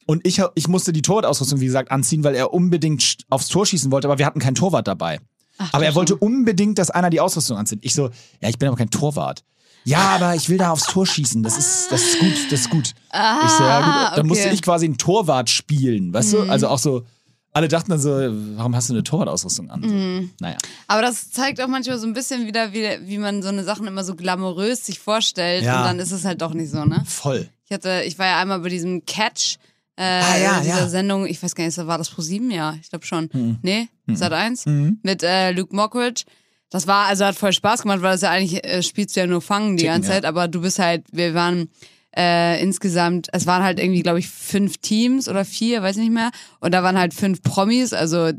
[0.06, 3.90] Und ich, ich musste die Torwartausrüstung, wie gesagt, anziehen, weil er unbedingt aufs Tor schießen
[3.90, 5.18] wollte, aber wir hatten keinen Torwart dabei.
[5.58, 7.80] Ach, Aber du er wollte unbedingt, dass einer die Ausrüstung anzieht.
[7.82, 9.42] Ich so, ja, ich bin aber kein Torwart.
[9.82, 11.42] Ja, aber ich will da aufs Tor schießen.
[11.42, 12.92] Das ist, das ist gut, das ist gut.
[13.10, 14.18] Ah, ich so, ja, gut.
[14.18, 14.54] Dann musste okay.
[14.54, 16.44] ich quasi einen Torwart spielen, weißt du?
[16.44, 16.50] Mhm.
[16.50, 17.04] Also auch so,
[17.52, 18.10] alle dachten dann so,
[18.56, 19.82] warum hast du eine Torwartausrüstung an?
[19.82, 20.30] So, Mhm.
[20.40, 20.56] Naja.
[20.86, 23.86] Aber das zeigt auch manchmal so ein bisschen wieder, wie, wie man so eine Sachen
[23.86, 25.80] immer so glamourös sich vorstellt Ja.
[25.80, 27.02] und dann ist es halt doch nicht so, ne?
[27.06, 27.48] Voll.
[27.66, 29.56] Ich hatte, ich war ja einmal bei diesem Catch,
[29.96, 30.88] äh, Ah, ja, dieser ja.
[30.88, 32.50] Sendung, ich weiß gar nicht, war das Pro 7?
[32.50, 33.28] Ja, ich glaube schon.
[33.32, 33.58] Mhm.
[33.62, 34.98] Nee, Sat 1 Mhm.
[35.02, 36.24] mit äh, Luke Mockridge.
[36.70, 39.26] Das war, also hat voll Spaß gemacht, weil das ja eigentlich äh, spielst du ja
[39.26, 40.08] nur fangen die Chicken, ganze.
[40.10, 41.68] Zeit, aber du bist halt, wir waren
[42.16, 46.30] äh, insgesamt, es waren halt irgendwie, glaube ich, fünf Teams oder vier, weiß nicht mehr.
[46.60, 48.30] Und da waren halt fünf Promis, also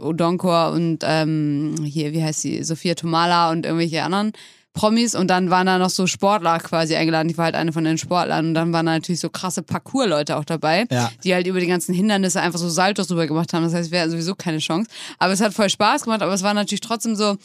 [0.00, 4.32] Odonkor und ähm, hier, wie heißt sie, Sophia Tomala und irgendwelche anderen
[4.72, 7.30] Promis und dann waren da noch so Sportler quasi eingeladen.
[7.30, 10.36] Ich war halt eine von den Sportlern und dann waren da natürlich so krasse Parcours-Leute
[10.36, 11.10] auch dabei, Ja.
[11.24, 13.64] die halt über die ganzen Hindernisse einfach so Saltos drüber gemacht haben.
[13.64, 14.90] Das heißt, wir hatten sowieso keine Chance.
[15.18, 17.36] Aber es hat voll Spaß gemacht, aber es war natürlich trotzdem so,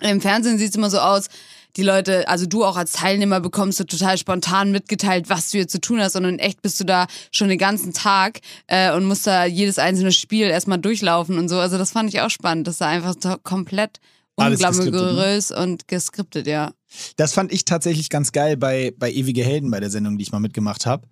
[0.00, 1.28] im Fernsehen sieht es immer so aus,
[1.76, 5.72] die Leute, also du auch als Teilnehmer bekommst du total spontan mitgeteilt, was du jetzt
[5.72, 6.16] zu tun hast.
[6.16, 9.78] Und in echt bist du da schon den ganzen Tag äh, und musst da jedes
[9.78, 11.58] einzelne Spiel erstmal durchlaufen und so.
[11.58, 12.66] Also das fand ich auch spannend.
[12.66, 14.00] Das war einfach so komplett
[14.38, 14.50] ne?
[14.50, 16.72] unglamourös und geskriptet, ja.
[17.16, 20.32] Das fand ich tatsächlich ganz geil bei, bei Ewige Helden, bei der Sendung, die ich
[20.32, 21.08] mal mitgemacht habe.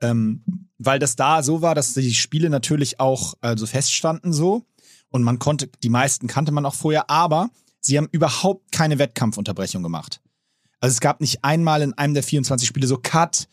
[0.00, 0.42] Ähm,
[0.78, 4.64] weil das da so war, dass die Spiele natürlich auch also feststanden so.
[5.10, 9.82] Und man konnte, die meisten kannte man auch vorher, aber sie haben überhaupt keine Wettkampfunterbrechung
[9.82, 10.20] gemacht.
[10.80, 13.48] Also es gab nicht einmal in einem der 24 Spiele so Cut,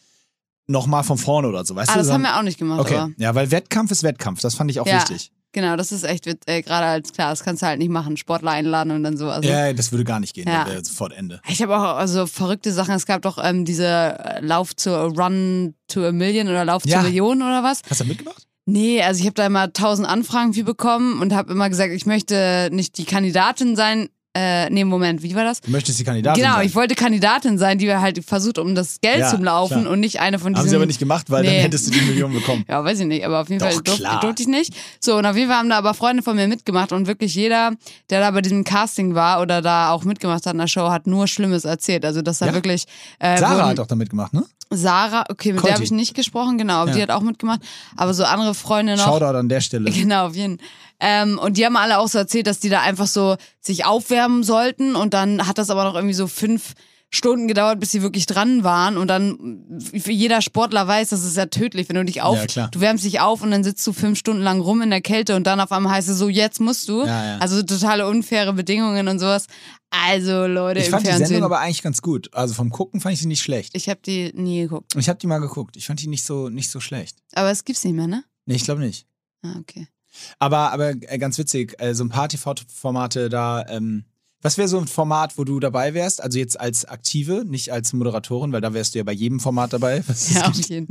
[0.67, 1.99] nochmal von vorne oder so, weißt Ah, du?
[1.99, 3.11] das haben wir auch nicht gemacht, Okay, aber.
[3.17, 4.95] ja, weil Wettkampf ist Wettkampf, das fand ich auch Ja.
[4.95, 5.31] wichtig.
[5.53, 8.17] Genau, das ist echt äh, gerade als klar, das kannst du halt nicht machen.
[8.17, 9.29] Sportler einladen und dann so.
[9.29, 10.67] Also, Ja, das würde gar nicht gehen, Ja.
[10.67, 11.41] wäre sofort Ende.
[11.47, 12.93] Ich habe auch also verrückte Sachen.
[12.93, 16.97] Es gab doch ähm, diese äh, Lauf zur Run to a Million oder Lauf Ja.
[16.99, 17.81] zur Million oder was.
[17.89, 18.45] Hast du da mitgemacht?
[18.65, 22.05] Nee, also ich habe da immer tausend Anfragen für bekommen und habe immer gesagt, ich
[22.05, 24.09] möchte nicht die Kandidatin sein.
[24.35, 25.61] Äh, nee, Moment, wie war das?
[25.61, 26.67] Du möchtest die Kandidatin genau, sein.
[26.67, 29.91] ich wollte Kandidatin sein, die halt versucht, um das Geld Ja, zu laufen klar.
[29.93, 30.61] und nicht eine von diesen.
[30.65, 31.61] Haben sie aber nicht gemacht, weil dann Nee.
[31.61, 32.63] hättest du die Million bekommen.
[32.69, 34.75] Ja, weiß ich nicht, aber auf jeden Doch, Fall durfte, durfte ich nicht.
[34.99, 37.71] So, und auf jeden Fall haben da aber Freunde von mir mitgemacht und wirklich jeder,
[38.11, 41.07] der da bei diesem Casting war oder da auch mitgemacht hat in der Show, hat
[41.07, 42.05] nur Schlimmes erzählt.
[42.05, 42.53] Also, dass da Ja.
[42.53, 42.85] wirklich.
[43.17, 44.43] Äh, Sarah wurden- hat auch da mitgemacht, ne?
[44.69, 45.67] Sarah, okay, mit Conti.
[45.67, 46.95] der habe ich nicht gesprochen, genau, aber Ja.
[46.97, 47.61] die hat auch mitgemacht.
[47.95, 49.05] Aber so andere Freunde noch.
[49.05, 49.89] Shoutout an der Stelle.
[49.91, 50.59] Genau, auf jeden
[50.99, 54.43] ähm, Und die haben alle auch so erzählt, dass die da einfach so sich aufwärmen
[54.43, 56.73] sollten und dann hat das aber noch irgendwie so fünf
[57.09, 61.37] Stunden gedauert, bis sie wirklich dran waren und dann für jeder Sportler weiß, das ist
[61.37, 62.67] ja tödlich, wenn du dich auf, Ja, klar.
[62.69, 65.37] du wärmst dich auf und dann sitzt du fünf Stunden lang rum in der Kälte
[65.37, 67.05] und dann auf einmal heißt es so, jetzt musst du.
[67.05, 67.37] Ja, ja.
[67.37, 69.45] Also totale unfaire Bedingungen und sowas.
[69.89, 71.27] Also Leute Ich im fand die Fernsehen.
[71.27, 72.29] Sendung aber eigentlich ganz gut.
[72.33, 73.73] Also vom Gucken fand ich sie nicht schlecht.
[73.73, 74.93] ich habe die nie geguckt.
[74.97, 75.77] Ich habe die mal geguckt.
[75.77, 77.19] Ich fand die nicht so, nicht so schlecht.
[77.35, 78.25] Aber es gibt's nicht mehr, ne?
[78.47, 79.07] Nee, ich glaube nicht.
[79.43, 79.87] Ah, okay.
[80.39, 83.65] Aber, aber äh, ganz witzig, äh, so ein paar TV-Formate da.
[83.67, 84.05] Ähm,
[84.41, 86.21] was wäre so ein Format, wo du dabei wärst?
[86.21, 89.73] Also jetzt als Aktive, nicht als Moderatorin, weil da wärst du ja bei jedem Format
[89.73, 90.03] dabei.
[90.33, 90.87] Ja, auf jeden,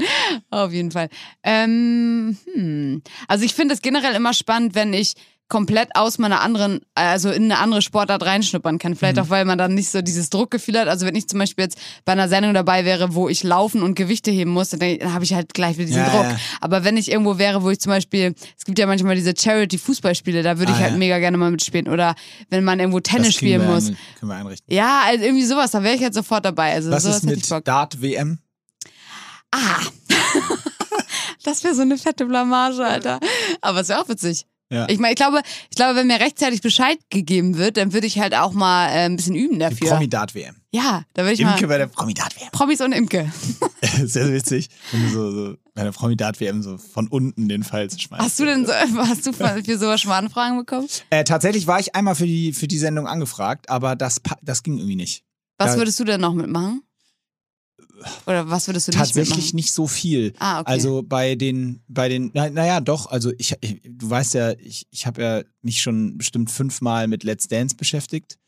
[0.50, 1.08] auf jeden Fall.
[1.42, 3.02] Ähm, hm.
[3.28, 5.14] Also ich finde es generell immer spannend, wenn ich
[5.48, 8.92] komplett aus meiner anderen, also in eine andere Sportart reinschnuppern kann.
[8.92, 8.96] Mhm.
[8.96, 10.88] Vielleicht auch, weil man dann nicht so dieses Druckgefühl hat.
[10.88, 13.94] Also wenn ich zum Beispiel jetzt bei einer Sendung dabei wäre, wo ich laufen und
[13.94, 16.24] Gewichte heben muss, dann, dann habe ich halt gleich wieder diesen Ja, Druck.
[16.24, 16.37] ja.
[16.61, 20.42] Aber wenn ich irgendwo wäre, wo ich zum Beispiel, es gibt ja manchmal diese Charity-Fußballspiele,
[20.42, 20.98] da würde Ah, ich halt ja.
[20.98, 21.88] mega gerne mal mitspielen.
[21.88, 22.16] Oder
[22.50, 23.87] wenn man irgendwo Tennis spielen wir muss.
[24.18, 24.74] Können wir einrichten.
[24.74, 26.72] Ja, also irgendwie sowas, da wäre ich halt sofort dabei.
[26.72, 27.48] Also Was ist mit.
[27.68, 28.40] Dart-WM?
[29.52, 29.80] Ah.
[31.44, 33.20] das wäre so eine fette Blamage, Alter.
[33.61, 34.44] Aber es wäre auch witzig.
[34.70, 34.88] Ja.
[34.88, 38.18] Ich meine, ich glaube, ich glaube, wenn mir rechtzeitig Bescheid gegeben wird, dann würde ich
[38.18, 39.90] halt auch mal äh, ein bisschen üben dafür.
[39.90, 40.57] Promi-Dart-WM.
[40.72, 42.50] ja, da würde ich Imke mal bei der Promi-Dart-WM.
[42.50, 43.31] Promis und Imke.
[44.05, 48.20] Sehr witzig, wenn du so, so bei der Promi-Dart-WM so von unten den Pfeil schmeißt.
[48.22, 50.88] Hast du denn so, hast du für sowas schon Anfragen bekommen?
[51.11, 54.79] Äh, tatsächlich war ich einmal für die, für die Sendung angefragt, aber das, das ging
[54.79, 55.22] irgendwie nicht.
[55.59, 55.76] Was Ja.
[55.79, 56.83] würdest du denn noch mitmachen?
[58.26, 59.56] Oder was würdest du nicht Tatsächlich mitmachen?
[59.56, 60.32] nicht so viel.
[60.38, 60.70] Ah, okay.
[60.70, 64.87] Also bei den, bei den, na, naja, doch, also ich, ich du weißt ja, ich,
[64.90, 68.38] ich habe ja mich schon bestimmt fünfmal mit Let's Dance beschäftigt.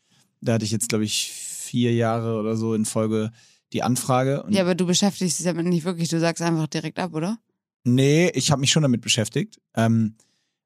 [0.41, 3.31] Da hatte ich jetzt, glaube ich, vier Jahre oder so in Folge
[3.73, 4.45] die Anfrage.
[4.49, 7.37] Ja, aber du beschäftigst dich damit nicht wirklich, du sagst einfach direkt ab, oder?
[7.83, 9.59] Nee, ich habe mich schon damit beschäftigt.
[9.75, 10.15] Ähm,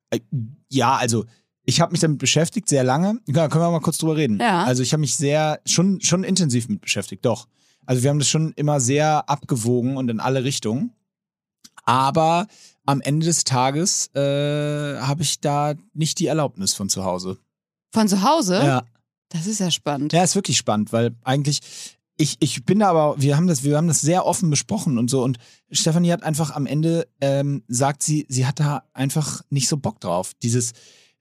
[0.09, 0.19] äh,
[0.69, 1.25] ja, also
[1.65, 3.19] ich habe mich damit beschäftigt, sehr lange.
[3.27, 4.39] Ja, können wir mal kurz drüber reden.
[4.39, 4.63] Ja.
[4.63, 7.47] Also ich habe mich sehr, schon, schon intensiv mit beschäftigt, doch.
[7.85, 10.91] Also wir haben das schon immer sehr abgewogen und in alle Richtungen.
[11.85, 12.47] Aber
[12.85, 17.37] am Ende des Tages äh, habe ich da nicht die Erlaubnis von zu Hause.
[17.91, 18.55] Von zu Hause?
[18.63, 18.83] Ja.
[19.29, 20.13] Das ist ja spannend.
[20.13, 21.61] Ja, ist wirklich spannend, weil eigentlich
[22.17, 25.09] ich, ich bin da aber, wir haben das, wir haben das sehr offen besprochen und
[25.09, 25.39] so und
[25.71, 29.99] Stefanie hat einfach am Ende ähm, sagt sie, sie hat da einfach nicht so Bock
[29.99, 30.33] drauf.
[30.43, 30.73] Dieses,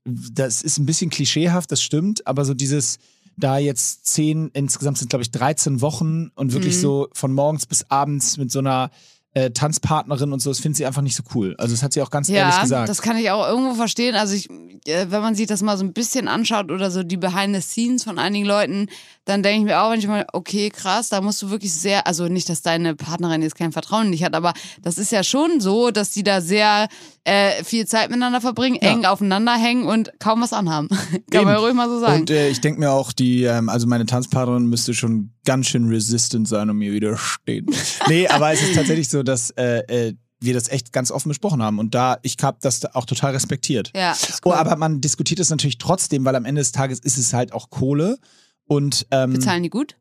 [0.05, 2.99] das ist ein bisschen klischeehaft, das stimmt, aber so dieses
[3.37, 6.81] da jetzt zehn, insgesamt sind glaube ich 13 Wochen und wirklich Mhm.
[6.81, 8.91] so von morgens bis abends mit so einer
[9.35, 11.55] äh, Tanzpartnerin und so, das findet sie einfach nicht so cool.
[11.59, 12.89] Also das hat sie auch ganz ehrlich Ja, gesagt.
[12.89, 14.15] das kann ich auch irgendwo verstehen.
[14.15, 14.51] Also ich,
[14.87, 17.63] äh, wenn man sich das mal so ein bisschen anschaut oder so die Behind the
[17.63, 18.89] Scenes von einigen Leuten,
[19.25, 22.49] dann denke ich mir auch manchmal, okay, krass, da musst du wirklich sehr, also nicht,
[22.49, 24.53] dass deine Partnerin jetzt kein Vertrauen in dich hat, aber
[24.83, 26.89] das ist ja schon so, dass die da sehr
[27.25, 28.91] äh, viel Zeit miteinander verbringen, Ja.
[28.91, 30.89] eng aufeinander hängen und kaum was anhaben.
[31.31, 31.63] kann man Eben.
[31.65, 32.21] ruhig mal so sagen.
[32.23, 35.89] Und äh, ich denke mir auch, die, ähm, also meine Tanzpartnerin müsste schon ganz schön
[35.89, 37.67] resistant sein und mir widerstehen.
[38.09, 39.79] nee, aber es ist tatsächlich so, dass äh,
[40.09, 41.79] äh, wir das echt ganz offen besprochen haben.
[41.79, 43.91] Und da, ich habe das da auch total respektiert.
[43.95, 44.15] ja,
[44.45, 44.55] Oh, cool.
[44.55, 47.71] aber man diskutiert es natürlich trotzdem, weil am Ende des Tages ist es halt auch
[47.71, 48.19] Kohle.
[48.67, 49.97] Und ähm, Bezahlen die gut?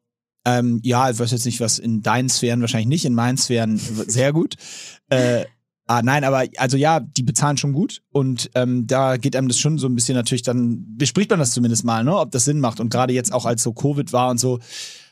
[0.45, 3.77] ähm, ja, ich weiß jetzt nicht, was in deinen Sphären wahrscheinlich nicht, in meinen Sphären
[3.77, 4.55] sehr gut.
[5.09, 5.43] Äh,
[5.87, 9.59] ah, nein, aber also ja, die bezahlen schon gut und ähm, da geht einem das
[9.59, 12.61] schon so ein bisschen natürlich dann, bespricht man das zumindest mal, ne, ob das Sinn
[12.61, 12.79] macht.
[12.79, 14.59] Und gerade jetzt auch als so Covid war und so,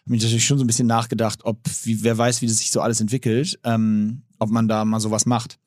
[0.10, 2.72] habe ich natürlich schon so ein bisschen nachgedacht, ob, wie, wer weiß, wie das sich
[2.72, 5.60] so alles entwickelt, ähm, ob man da mal sowas macht.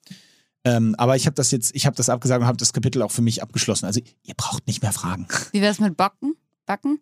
[0.65, 3.11] Ähm, aber ich habe das jetzt, ich habe das abgesagt und habe das Kapitel auch
[3.13, 3.87] für mich abgeschlossen.
[3.87, 5.29] Also ihr braucht nicht mehr fragen.
[5.53, 6.35] Wie wär's mit Backen?
[6.67, 6.99] Backen?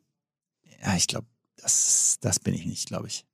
[0.84, 1.26] Ja, ich glaube,
[1.57, 3.24] das, das bin ich nicht, glaube ich.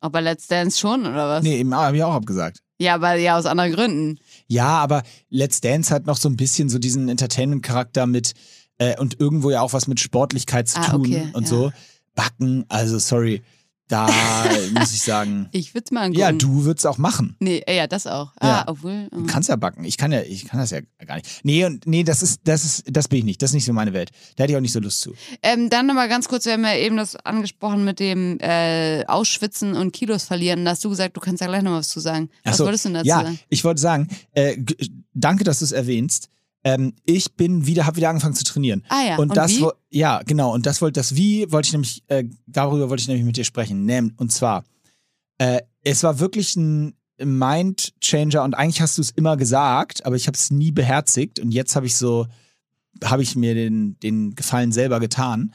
[0.00, 1.42] Bei Let's Dance schon, oder was?
[1.42, 2.58] Nee, eben habe ich auch abgesagt.
[2.78, 4.18] Ja, aber ja, aus anderen Gründen.
[4.46, 8.32] Ja, aber Let's Dance hat noch so ein bisschen so diesen Entertainment-Charakter mit
[8.76, 11.48] äh, und irgendwo ja auch was mit Sportlichkeit zu Ah, tun okay, und ja.
[11.48, 11.72] so.
[12.14, 13.42] Backen, also sorry,
[13.88, 14.06] da
[14.78, 16.20] muss ich sagen, Ich würde es mal angucken.
[16.20, 17.36] ja, du würdest auch machen.
[17.38, 18.32] Nee, äh, ja, das auch.
[18.42, 18.60] Ja.
[18.60, 19.08] Ah, obwohl.
[19.10, 19.84] Du kannst ja backen.
[19.84, 21.44] Ich kann ja, ich kann das ja gar nicht.
[21.44, 23.42] Nee, und nee, das ist, das ist, das bin ich nicht.
[23.42, 24.10] Das ist nicht so meine Welt.
[24.36, 25.12] Da hätte ich auch nicht so Lust zu.
[25.42, 29.74] Ähm, dann nochmal ganz kurz, wir haben ja eben das angesprochen mit dem äh, Ausschwitzen
[29.74, 30.64] und Kilos verlieren.
[30.64, 32.30] Da hast du gesagt, du kannst ja gleich noch was zu sagen.
[32.42, 33.38] Was so, wolltest du denn dazu ja, sagen?
[33.50, 34.56] ich wollte sagen, äh,
[35.12, 36.30] danke, dass du es erwähnst.
[36.64, 38.82] Ähm, ich bin wieder, habe wieder angefangen zu trainieren.
[38.88, 39.68] Ah ja, Und, und das, wie?
[39.90, 40.52] ja, genau.
[40.54, 43.44] Und das wollte, das Wie wollte ich nämlich, äh, darüber wollte ich nämlich mit dir
[43.44, 43.84] sprechen.
[43.84, 44.64] Näm- Und zwar,
[45.38, 50.26] äh, es war wirklich ein Mind-Changer und eigentlich hast du es immer gesagt, aber ich
[50.26, 52.26] habe es nie beherzigt und jetzt habe ich so,
[53.04, 55.52] habe ich mir den, den Gefallen selber getan.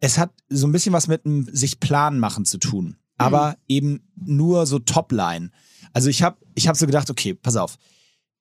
[0.00, 4.08] Es hat so ein bisschen was mit einem sich Plan machen zu tun, aber eben
[4.16, 5.50] nur so Topline.
[5.92, 7.76] Also ich habe ich hab so gedacht, okay, pass auf.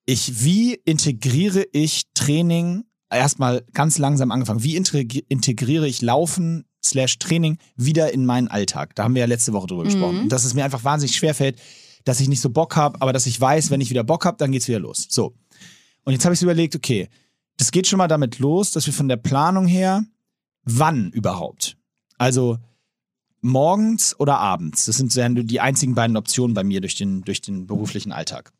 [0.05, 4.63] Ich, wie integriere ich Training erstmal ganz langsam angefangen.
[4.63, 8.95] Wie integ- integriere ich Laufen slash Training wieder in meinen Alltag?
[8.95, 10.17] Da haben wir ja letzte Woche drüber gesprochen.
[10.23, 11.59] Und dass es mir einfach wahnsinnig schwer fällt,
[12.03, 14.37] dass ich nicht so Bock habe, aber dass ich weiß, wenn ich wieder Bock habe,
[14.37, 15.07] dann geht's wieder los.
[15.09, 15.33] So.
[16.03, 17.09] Und jetzt habe ich überlegt, okay,
[17.57, 20.05] das geht schon mal damit los, dass wir von der Planung her,
[20.63, 21.77] wann überhaupt?
[22.19, 22.59] Also
[23.41, 24.85] morgens oder abends.
[24.85, 28.51] Das sind so die einzigen beiden Optionen bei mir durch den, durch den beruflichen Alltag.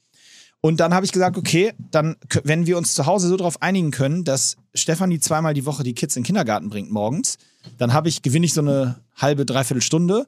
[0.66, 3.91] Und dann habe ich gesagt, okay, dann, wenn wir uns zu Hause so darauf einigen
[3.91, 7.38] können, dass Stefanie zweimal die Woche die Kids in den Kindergarten bringt morgens,
[7.78, 10.26] dann habe ich, gewinne ich so eine halbe, dreiviertel Stunde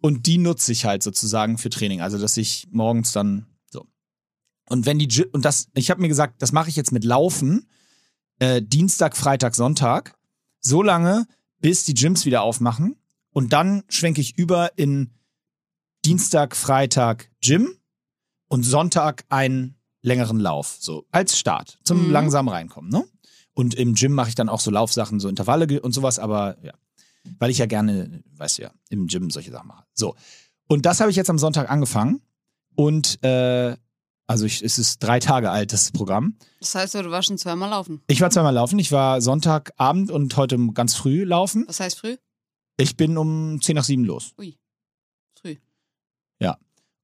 [0.00, 2.02] und die nutze ich halt sozusagen für Training.
[2.02, 3.84] Also, dass ich morgens dann so.
[4.68, 7.66] Und wenn die, und das, ich habe mir gesagt, das mache ich jetzt mit Laufen,
[8.38, 10.14] äh, Dienstag, Freitag, Sonntag,
[10.60, 11.26] so lange,
[11.58, 12.94] bis die Gyms wieder aufmachen.
[13.32, 15.10] Und dann schwenke ich über in
[16.04, 17.74] Dienstag, Freitag Gym
[18.46, 22.10] und Sonntag einen längeren Lauf, so als Start, zum Mhm.
[22.12, 23.04] langsam reinkommen, ne?
[23.52, 26.72] Und im Gym mache ich dann auch so Laufsachen, so Intervalle und sowas, aber ja,
[27.38, 29.84] weil ich ja gerne, weißt du ja, im Gym solche Sachen mache.
[29.92, 30.14] So.
[30.68, 32.22] Und das habe ich jetzt am Sonntag angefangen
[32.76, 33.76] und äh,
[34.26, 36.36] also ich, es ist drei Tage alt, das Programm.
[36.60, 38.00] Das heißt, du warst schon zweimal laufen.
[38.06, 41.64] Ich war zweimal laufen, ich war Sonntagabend und heute ganz früh laufen.
[41.66, 42.16] Was heißt früh?
[42.76, 44.32] Ich bin um 10 nach 7 los.
[44.38, 44.56] Ui.
[45.40, 45.56] Früh.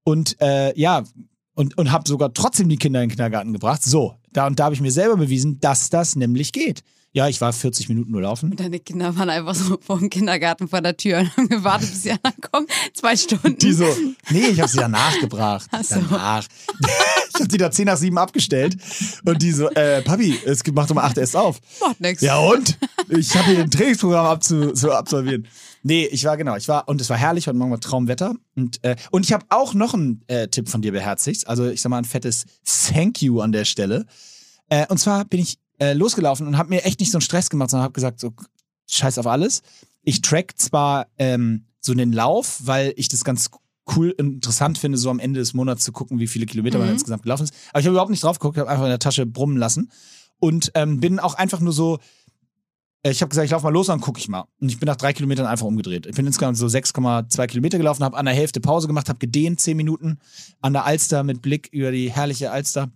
[0.03, 1.03] Und äh, ja,
[1.57, 3.83] und, und habe sogar trotzdem die Kinder in den Kindergarten gebracht.
[3.83, 6.83] So, da und da habe ich mir selber bewiesen, dass das nämlich geht.
[7.13, 8.51] Ja, ich war 40 Minuten nur laufen.
[8.51, 11.89] Und deine Kinder waren einfach so vor dem Kindergarten vor der Tür und haben gewartet,
[11.89, 12.67] bis sie ankommen.
[12.93, 13.57] Zwei Stunden.
[13.57, 13.87] Die so,
[14.29, 15.67] nee, ich habe sie danach gebracht.
[15.71, 15.95] Ach so.
[15.95, 16.45] Danach.
[17.29, 18.77] Ich habe die da 10 nach 7 abgestellt.
[19.23, 21.59] Und die so, äh, Papi, es macht um 8 erst auf.
[21.79, 22.21] Macht nix.
[22.23, 22.79] Ja und?
[23.09, 25.47] Ich habe hier ein Trainingsprogramm abzu, zu absolvieren.
[25.83, 28.83] Nee, ich war genau, ich war und es war herrlich, heute Morgen war Traumwetter und
[28.83, 31.89] äh, und ich habe auch noch einen äh, Tipp von dir beherzigt, also ich sag
[31.89, 34.05] mal ein fettes Thank you an der Stelle.
[34.69, 37.49] Äh, und zwar bin ich äh, losgelaufen und habe mir echt nicht so einen Stress
[37.49, 38.33] gemacht, sondern habe gesagt so
[38.89, 39.61] Scheiß auf alles.
[40.03, 43.49] Ich track zwar ähm, so den Lauf, weil ich das ganz
[43.95, 46.87] cool und interessant finde, so am Ende des Monats zu gucken, wie viele Kilometer man
[46.87, 46.93] Mhm.
[46.93, 47.53] insgesamt gelaufen ist.
[47.69, 49.91] Aber ich habe überhaupt nicht drauf geguckt, habe einfach in der Tasche brummen lassen
[50.39, 51.99] und ähm, bin auch einfach nur so
[53.11, 54.45] ich habe gesagt, ich laufe mal los, dann gucke ich mal.
[54.59, 56.05] Und ich bin nach drei Kilometern einfach umgedreht.
[56.05, 59.59] Ich bin insgesamt so 6,2 Kilometer gelaufen, habe an der Hälfte Pause gemacht, habe gedehnt,
[59.59, 60.19] 10 Minuten
[60.61, 62.91] an der Alster mit Blick über die herrliche Alster.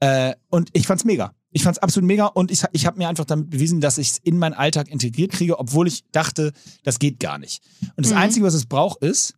[0.00, 1.34] Äh, und ich fand's mega.
[1.50, 4.18] Ich fand's absolut mega und ich, ich habe mir einfach damit bewiesen, dass ich es
[4.18, 6.52] in meinen Alltag integriert kriege, obwohl ich dachte,
[6.84, 7.62] das geht gar nicht.
[7.96, 8.18] Und das Mhm.
[8.18, 9.34] Einzige, was es braucht, ist,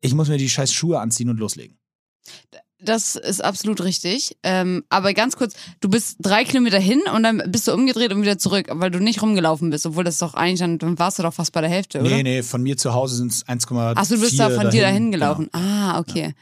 [0.00, 1.76] ich muss mir die scheiß Schuhe anziehen und loslegen.
[2.82, 4.36] Das ist absolut richtig.
[4.42, 8.22] Ähm, aber ganz kurz, du bist drei Kilometer hin und dann bist du umgedreht und
[8.22, 11.22] wieder zurück, weil du nicht rumgelaufen bist, obwohl das doch eigentlich dann, dann warst du
[11.22, 12.08] doch fast bei der Hälfte, oder?
[12.08, 14.82] Nee, nee, von mir zu Hause sind es 1,4 Achso, du bist da von dir
[14.82, 15.50] dahin gelaufen.
[15.52, 15.64] Genau.
[15.64, 16.34] Ah, okay.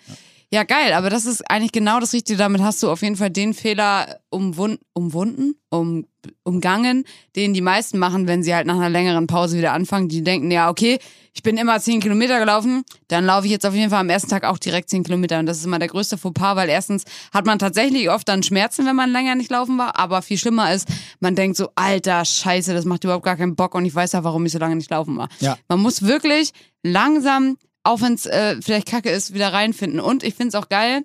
[0.51, 2.39] Ja, geil, aber das ist eigentlich genau das Richtige.
[2.39, 6.07] Damit hast du auf jeden Fall den Fehler umwunden, umwunden, um,
[6.43, 7.05] umgangen,
[7.37, 10.09] den die meisten machen, wenn sie halt nach einer längeren Pause wieder anfangen.
[10.09, 10.99] Die denken, ja, okay,
[11.33, 14.31] ich bin immer 10 Kilometer gelaufen, dann laufe ich jetzt auf jeden Fall am ersten
[14.31, 15.39] Tag auch direkt 10 Kilometer.
[15.39, 18.87] Und das ist immer der größte Fauxpas, weil erstens hat man tatsächlich oft dann Schmerzen,
[18.87, 20.89] wenn man länger nicht laufen war, aber viel schlimmer ist,
[21.21, 24.25] man denkt so, alter Scheiße, das macht überhaupt gar keinen Bock und ich weiß ja,
[24.25, 25.29] warum ich so lange nicht laufen war.
[25.41, 25.57] Ja.
[25.69, 26.53] Man muss wirklich
[26.83, 27.57] langsam
[27.89, 29.99] auch wenn es äh, vielleicht kacke ist, wieder reinfinden.
[29.99, 31.05] Und ich finde es auch geil,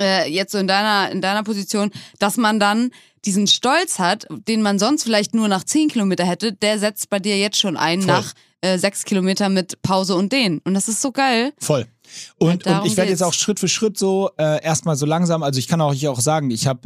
[0.00, 2.90] äh, jetzt so in deiner, in deiner Position, dass man dann
[3.28, 7.18] diesen Stolz hat, den man sonst vielleicht nur nach 10 Kilometer hätte, der setzt bei
[7.18, 8.10] dir jetzt schon ein Voll.
[8.10, 10.60] nach äh, 6 Kilometer mit Pause und den.
[10.60, 11.52] Und das ist so geil.
[11.58, 11.84] Voll.
[12.38, 15.42] Und, darum und ich werde jetzt auch Schritt für Schritt so äh, erstmal so langsam,
[15.42, 16.80] also ich kann auch, auch sagen, ich habe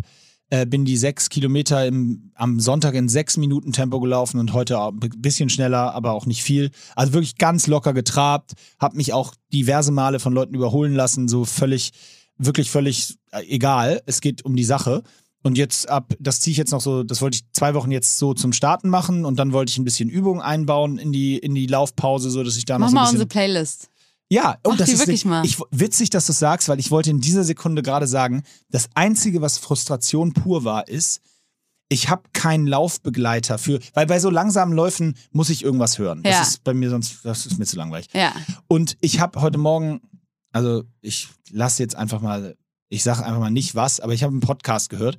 [0.51, 4.80] äh, bin die sechs Kilometer im, am Sonntag in sechs Minuten Tempo gelaufen und heute
[4.80, 6.72] auch ein bisschen schneller, aber auch nicht viel.
[6.97, 11.45] Also wirklich ganz locker getrabt, habe mich auch diverse Male von Leuten überholen lassen, so
[11.45, 11.93] völlig,
[12.36, 14.03] wirklich völlig äh, egal.
[14.07, 15.05] Es geht um die Sache.
[15.43, 18.18] Und jetzt ab, das ziehe ich jetzt noch so, das wollte ich zwei Wochen jetzt
[18.18, 21.55] so zum Starten machen und dann wollte ich ein bisschen Übung einbauen in die, in
[21.55, 23.88] die Laufpause, so dass ich da noch Mach so ein mal bisschen unsere Playlist.
[24.30, 25.45] ja, oh, Mach das die ist wirklich mal.
[25.45, 29.43] Ich, witzig, dass du sagst, weil ich wollte in dieser Sekunde gerade sagen, das einzige,
[29.43, 31.20] was Frustration pur war, ist,
[31.88, 36.22] ich habe keinen Laufbegleiter für, weil bei so langsamen Läufen muss ich irgendwas hören.
[36.24, 36.38] Ja.
[36.38, 38.07] Das ist bei mir sonst, das ist mir zu langweilig.
[38.14, 38.32] Ja.
[38.68, 40.01] Und ich habe heute Morgen,
[40.53, 42.57] also ich lasse jetzt einfach mal,
[42.93, 45.16] ich sage einfach mal nicht was, aber ich habe einen Podcast gehört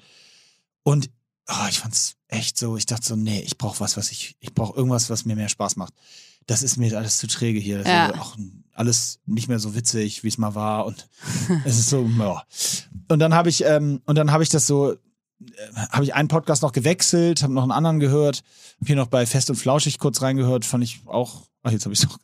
[0.83, 1.09] und
[1.49, 4.53] oh, ich fand's echt so, ich dachte so, nee, ich brauche was, was ich, ich
[4.53, 5.93] brauche irgendwas, was mir mehr Spaß macht.
[6.45, 7.79] Das ist mir alles zu träge hier.
[7.79, 8.07] Das Ja.
[8.07, 8.37] ist auch
[8.73, 11.07] alles nicht mehr so witzig, wie es mal war und
[11.65, 12.43] es ist so, ja.
[13.09, 14.97] Und dann habe ich, ähm, und dann habe ich das so, äh,
[15.89, 18.43] habe ich einen Podcast noch gewechselt, habe noch einen anderen gehört,
[18.79, 21.93] hab hier noch bei Fest und Flauschig kurz reingehört, fand ich auch, ach jetzt habe
[21.93, 22.17] ich doch,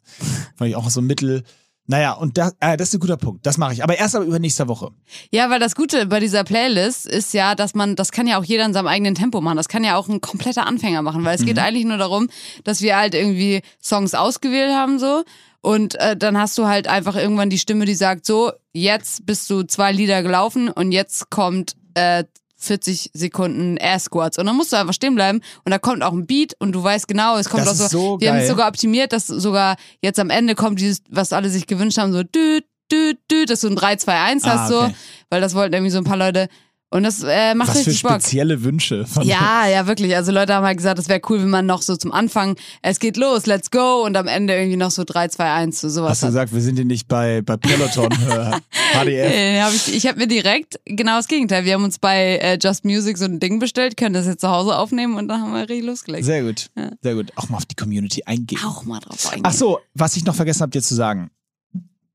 [0.57, 1.43] fand ich auch so mittel.
[1.89, 3.47] Naja, und da, äh, das ist ein guter Punkt.
[3.47, 3.83] Das mache ich.
[3.83, 4.91] Aber erst aber über nächste Woche.
[5.31, 8.43] Ja, weil das Gute bei dieser Playlist ist ja, dass man, das kann ja auch
[8.43, 9.57] jeder in seinem eigenen Tempo machen.
[9.57, 11.45] Das kann ja auch ein kompletter Anfänger machen, weil es Mhm.
[11.47, 12.29] geht eigentlich nur darum,
[12.63, 15.23] dass wir halt irgendwie Songs ausgewählt haben so.
[15.61, 19.49] Und äh, dann hast du halt einfach irgendwann die Stimme, die sagt so, jetzt bist
[19.49, 22.23] du zwei Lieder gelaufen und jetzt kommt äh,
[22.59, 24.37] 40 Sekunden Air Squats.
[24.37, 26.83] Und dann musst du einfach stehen bleiben und da kommt auch ein Beat und du
[26.83, 29.77] weißt genau, es kommt Das auch so, so wir haben es sogar optimiert, dass sogar
[30.01, 33.61] jetzt am Ende kommt dieses, was alle sich gewünscht haben, so düt, düt, düt, dass
[33.61, 34.89] du ein 3, 2, 1 Ah, hast okay.
[34.89, 34.95] so,
[35.29, 36.49] weil das wollten irgendwie so ein paar Leute
[36.91, 38.13] und das äh, macht Was für richtig Bock.
[38.13, 39.05] spezielle Wünsche.
[39.21, 40.15] Ja, ja, wirklich.
[40.15, 42.99] Also Leute haben halt gesagt, es wäre cool, wenn man noch so zum Anfang, es
[42.99, 46.11] geht los, let's go und am Ende irgendwie noch so 3, 2, 1, so sowas.
[46.11, 46.31] Hast du hat.
[46.31, 49.05] gesagt, wir sind hier nicht bei, bei Peloton, HDF?
[49.05, 51.63] Äh, hab ich ich habe mir direkt genau das Gegenteil.
[51.63, 54.49] Wir haben uns bei äh, Just Music so ein Ding bestellt, können das jetzt zu
[54.49, 56.25] Hause aufnehmen und dann haben wir richtig losgelegt.
[56.25, 56.71] Sehr gut,
[57.03, 57.31] sehr gut.
[57.35, 58.59] Auch mal auf die Community eingehen.
[58.65, 59.43] Auch mal drauf eingehen.
[59.45, 61.29] Ach so, was ich noch vergessen habe dir zu sagen.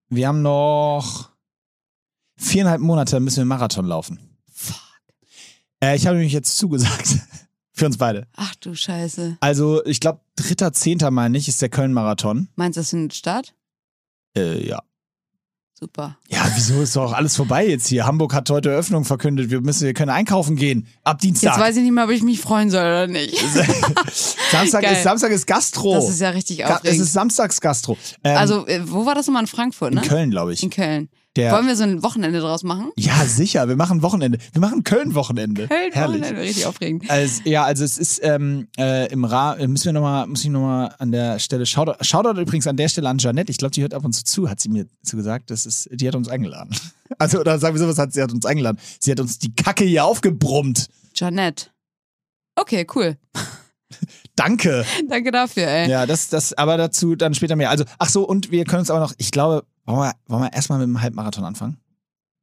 [0.08, 1.30] Wir haben noch
[2.36, 4.33] viereinhalb Monate, müssen wir Marathon laufen.
[5.82, 7.08] Äh, ich habe nämlich jetzt zugesagt.
[7.76, 8.28] Für uns beide.
[8.36, 9.36] Ach du Scheiße.
[9.40, 12.48] Also, ich glaube, dritter, zehnter meine ich, ist der Köln-Marathon.
[12.54, 13.52] Meinst du, das findet statt?
[14.36, 14.80] Äh, ja.
[15.76, 16.16] Super.
[16.28, 18.06] Ja, wieso ist doch alles vorbei jetzt hier?
[18.06, 19.50] Hamburg hat heute Eröffnung verkündet.
[19.50, 20.86] Wir müssen, wir können einkaufen gehen.
[21.02, 21.50] Ab Dienstag.
[21.50, 23.36] Jetzt weiß ich nicht mehr, ob ich mich freuen soll oder nicht.
[24.52, 24.92] Samstag, Geil.
[24.96, 25.94] ist, Samstag ist Gastro.
[25.94, 27.00] Das ist ja richtig Ga- es aufregend.
[27.00, 27.98] ist Samstags Gastro.
[28.22, 30.06] Ähm, also, äh, wo war das nochmal in Frankfurt, in ne?
[30.06, 30.62] Köln, glaube ich.
[30.62, 31.08] In Köln.
[31.36, 32.92] Der, Wollen wir so ein Wochenende draus machen?
[32.96, 33.66] ja, sicher.
[33.66, 34.38] Wir machen Wochenende.
[34.52, 35.66] Wir machen Köln-Wochenende.
[35.66, 36.22] Köln, Herrlich.
[36.22, 37.10] Wochenende, richtig aufregend.
[37.10, 40.94] Also, ja, also es ist ähm, äh, im Rahmen, müssen wir nochmal, muss ich nochmal
[40.98, 43.94] an der Stelle, Shoutout, Shoutout übrigens an der Stelle an Janette, ich glaube, die hört
[43.94, 46.74] ab und zu zu, hat sie mir so gesagt, das ist, die hat uns eingeladen.
[47.18, 48.78] Also, oder sagen wir sowas, hat sie hat uns eingeladen.
[48.98, 50.88] Sie hat uns die Kacke hier aufgebrummt.
[51.14, 51.66] Janette.
[52.56, 53.18] Okay, cool.
[54.36, 54.84] Danke.
[55.08, 55.90] Danke dafür, ey.
[55.90, 57.70] Ja, das, das, aber dazu dann später mehr.
[57.70, 60.52] Also, ach so, und wir können uns aber noch, ich glaube, wollen wir, wollen wir
[60.52, 61.78] erstmal mit dem Halbmarathon anfangen?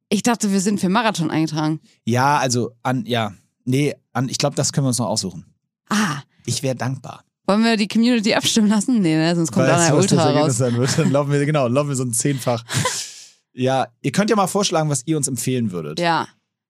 [0.08, 1.80] Ich dachte, wir sind für Marathon eingetragen.
[2.04, 3.32] Ja, also, an, ja,
[3.64, 5.46] nee, an, ich glaube, das können wir uns noch aussuchen.
[5.88, 7.24] Ah, Ich wäre dankbar.
[7.46, 9.00] wollen wir die Community abstimmen lassen?
[9.00, 9.34] Nee, ne?
[9.34, 10.56] sonst kommt Weißt dann ein Ultra raus.
[10.58, 10.98] sein wird?
[10.98, 12.64] Dann laufen wir, genau, laufen wir so ein Zehnfach.
[13.52, 15.98] ja, ihr könnt ja mal vorschlagen, was ihr uns empfehlen würdet.
[15.98, 16.28] Ja,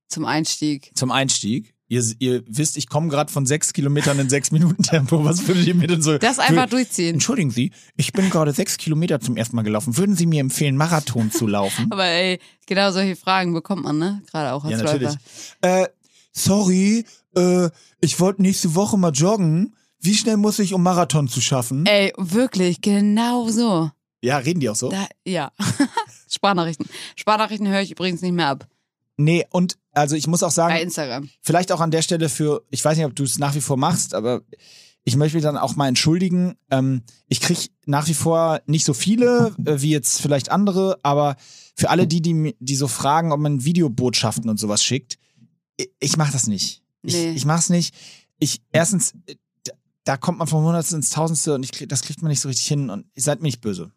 [0.08, 0.90] zum Einstieg.
[0.94, 1.71] Zum Einstieg.
[1.92, 5.22] Ihr, ihr wisst, ich komme gerade von sechs Kilometern in sechs Minuten Tempo.
[5.26, 6.16] Was würdet ihr mir denn so?
[6.16, 7.12] Das einfach Wür- durchziehen.
[7.16, 9.98] Entschuldigen Sie, ich bin gerade sechs Kilometer zum ersten Mal gelaufen.
[9.98, 11.88] Würden Sie mir empfehlen, Marathon zu laufen?
[11.90, 14.22] Aber ey, genau solche Fragen bekommt man, ne?
[14.30, 15.10] Gerade auch als ja, natürlich.
[15.62, 15.82] Läufer.
[15.82, 15.88] Äh,
[16.32, 17.04] sorry,
[17.36, 17.68] äh,
[18.00, 19.76] ich wollte nächste Woche mal joggen.
[20.00, 21.84] Wie schnell muss ich, um Marathon zu schaffen?
[21.84, 23.90] Ey, wirklich, genau so.
[24.22, 24.88] Ja, reden die auch so?
[24.88, 25.52] Da, ja.
[26.30, 26.86] Sprachnachrichten.
[27.16, 28.66] Sprachnachrichten höre ich übrigens nicht mehr ab.
[29.16, 31.28] Nee, und also ich muss auch sagen, Bei Instagram.
[31.42, 33.76] vielleicht auch an der Stelle für, ich weiß nicht, ob du es nach wie vor
[33.76, 34.42] machst, aber
[35.04, 36.54] ich möchte mich dann auch mal entschuldigen.
[36.70, 41.36] Ähm, ich kriege nach wie vor nicht so viele äh, wie jetzt vielleicht andere, aber
[41.74, 45.18] für alle die, die, die so fragen, ob man Videobotschaften und sowas schickt,
[45.76, 46.82] ich, ich mache das nicht.
[47.02, 47.32] Ich, Nee.
[47.32, 47.94] ich mache es nicht.
[48.38, 49.34] Ich erstens, äh,
[49.64, 49.72] da,
[50.04, 52.48] da kommt man vom Hundertste ins Tausendste und ich, krieg- das kriegt man nicht so
[52.48, 53.92] richtig hin und seid mir nicht böse.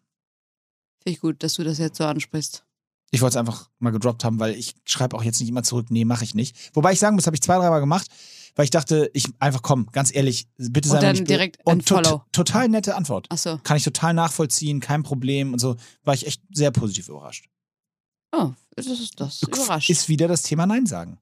[0.98, 2.64] Finde ich gut, dass du das jetzt so ansprichst.
[3.12, 5.86] Ich wollte es einfach mal gedroppt haben, weil ich schreibe auch jetzt nicht immer zurück,
[5.90, 6.56] nee, mache ich nicht.
[6.74, 8.08] Wobei ich sagen muss, habe ich zwei, dreimal gemacht,
[8.56, 11.90] weil ich dachte, ich einfach komm, ganz ehrlich, bitte sei Und dann nicht direkt und
[11.90, 12.22] unfollow.
[12.32, 13.26] total nette Antwort.
[13.30, 13.58] Achso.
[13.62, 15.76] Kann ich total nachvollziehen, kein Problem und so.
[16.04, 17.46] War ich echt sehr positiv überrascht.
[18.32, 19.42] Oh, das ist das.
[19.42, 19.88] Überrascht.
[19.88, 21.18] Ist wieder das Thema Nein sagen.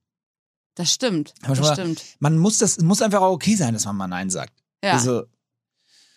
[0.76, 1.34] das stimmt.
[1.42, 2.02] Das mal- stimmt.
[2.18, 4.54] Man muss das, es muss einfach auch okay sein, dass man mal Nein sagt.
[4.82, 4.92] Ja.
[4.94, 5.24] Also,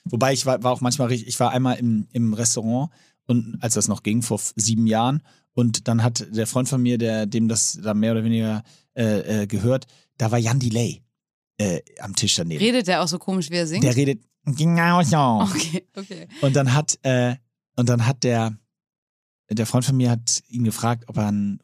[0.05, 2.91] wobei ich war, war auch manchmal richtig, ich war einmal im, im Restaurant
[3.27, 5.21] und als das noch ging, vor sieben Jahren,
[5.57, 8.61] und dann hat der Freund von mir, der, dem das da mehr oder weniger
[8.93, 11.01] äh, äh, gehört, da war Jan Delay
[11.57, 12.63] äh, am Tisch daneben.
[12.63, 13.83] Redet der auch so komisch, wie er singt?
[13.83, 15.17] der redet genau so.
[15.17, 16.27] okay, okay.
[16.41, 17.37] Und dann hat, äh,
[17.75, 18.55] und dann hat der,
[19.49, 21.59] der Freund von mir hat ihn gefragt, ob er ein,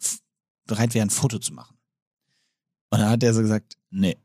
[0.66, 1.78] bereit wäre, ein Foto zu machen.
[2.90, 4.18] Und dann hat er so gesagt, nee,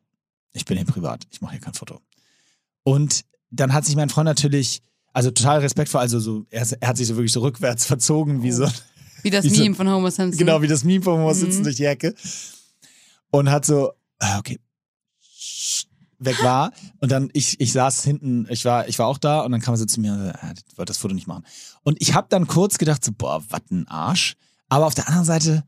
[0.54, 2.00] ich bin hier privat, ich mache hier kein Foto.
[2.84, 4.80] Und dann hat sich mein Freund natürlich,
[5.12, 8.52] also total respektvoll, also so, er, er hat sich so wirklich so rückwärts verzogen, wie
[8.52, 8.66] so,
[9.22, 10.38] Wie das so- Meme von Homer Simpson.
[10.38, 11.64] genau wie das Meme von Homer sitzen Mhm.
[11.64, 12.14] durch die Ecke.
[13.30, 14.58] Und hat so, ah, okay,
[16.18, 16.72] weg war.
[17.00, 19.74] Und dann, ich, ich saß hinten, ich war, ich war auch da und dann kam
[19.74, 21.44] er so zu mir und ah, ich wollte das Foto nicht machen.
[21.82, 24.36] Und ich habe dann kurz gedacht, so, boah, was ein Arsch.
[24.68, 25.64] Aber auf der anderen Seite,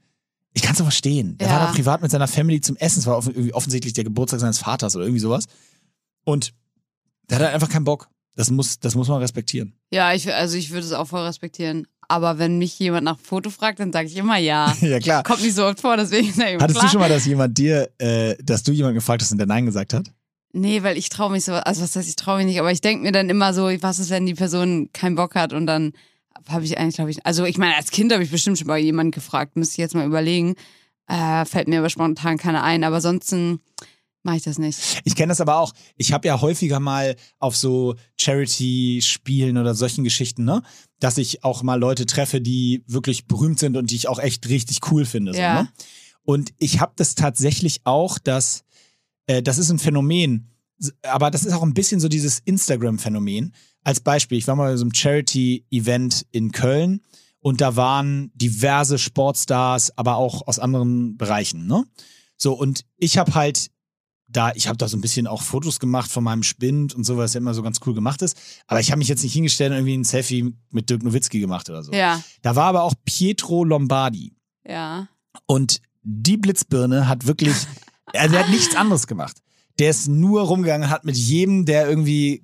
[0.52, 1.38] ich kann es doch verstehen.
[1.38, 1.52] Der Ja.
[1.54, 2.98] war da privat mit seiner Family zum Essen.
[3.00, 5.46] Es war off offensichtlich der Geburtstag seines Vaters oder irgendwie sowas.
[6.24, 6.52] Und
[7.28, 8.08] der hat halt einfach keinen Bock.
[8.36, 9.74] Das muss, das muss man respektieren.
[9.90, 11.86] Ja, ich, also ich würde es auch voll respektieren.
[12.10, 14.74] Aber wenn mich jemand nach Foto fragt, dann sage ich immer ja.
[14.80, 15.22] ja, klar.
[15.22, 16.88] Kommt nicht so oft vor, deswegen sage ich immer Hattest klar.
[16.88, 19.64] du schon mal, dass jemand dir, äh, dass du jemanden gefragt hast und der Nein
[19.64, 20.10] gesagt hat?
[20.52, 22.80] Nee, weil ich traue mich so, also was heißt, ich traue mich nicht, aber ich
[22.80, 25.92] denke mir dann immer so, was ist, wenn die Person keinen Bock hat und dann
[26.48, 28.76] habe ich eigentlich, glaube ich, also ich meine, als Kind habe ich bestimmt schon mal
[28.76, 30.56] jemanden gefragt, müsste ich jetzt mal überlegen.
[31.06, 33.28] Äh, fällt mir aber spontan keiner ein, aber sonst
[34.22, 34.78] mache ich das nicht.
[35.04, 35.72] Ich kenne das aber auch.
[35.96, 40.62] Ich habe ja häufiger mal auf so Charity-Spielen oder solchen Geschichten, ne,
[40.98, 44.48] dass ich auch mal Leute treffe, die wirklich berühmt sind und die ich auch echt
[44.48, 45.32] richtig cool finde.
[45.32, 45.62] So, Ja.
[45.62, 45.68] ne?
[46.22, 48.62] Und ich habe das tatsächlich auch, dass
[49.26, 50.50] äh, das ist ein Phänomen,
[51.02, 53.54] aber das ist auch ein bisschen so dieses Instagram-Phänomen.
[53.84, 57.00] Als Beispiel, ich war mal bei so einem Charity-Event in Köln
[57.40, 61.84] und da waren diverse Sportstars, aber auch aus anderen Bereichen, ne?
[62.36, 63.70] So, und ich habe halt
[64.32, 67.16] da, ich habe da so ein bisschen auch Fotos gemacht von meinem Spind und so,
[67.16, 68.36] was ja immer so ganz cool gemacht ist.
[68.66, 71.68] Aber ich habe mich jetzt nicht hingestellt und irgendwie ein Selfie mit Dirk Nowitzki gemacht
[71.68, 71.92] oder so.
[71.92, 74.32] Ja, Da war aber auch Pietro Lombardi.
[74.66, 75.08] ja.
[75.46, 77.54] Und die Blitzbirne hat wirklich,
[78.14, 79.36] also er hat nichts anderes gemacht.
[79.78, 82.42] Der ist nur rumgegangen hat mit jedem, der irgendwie,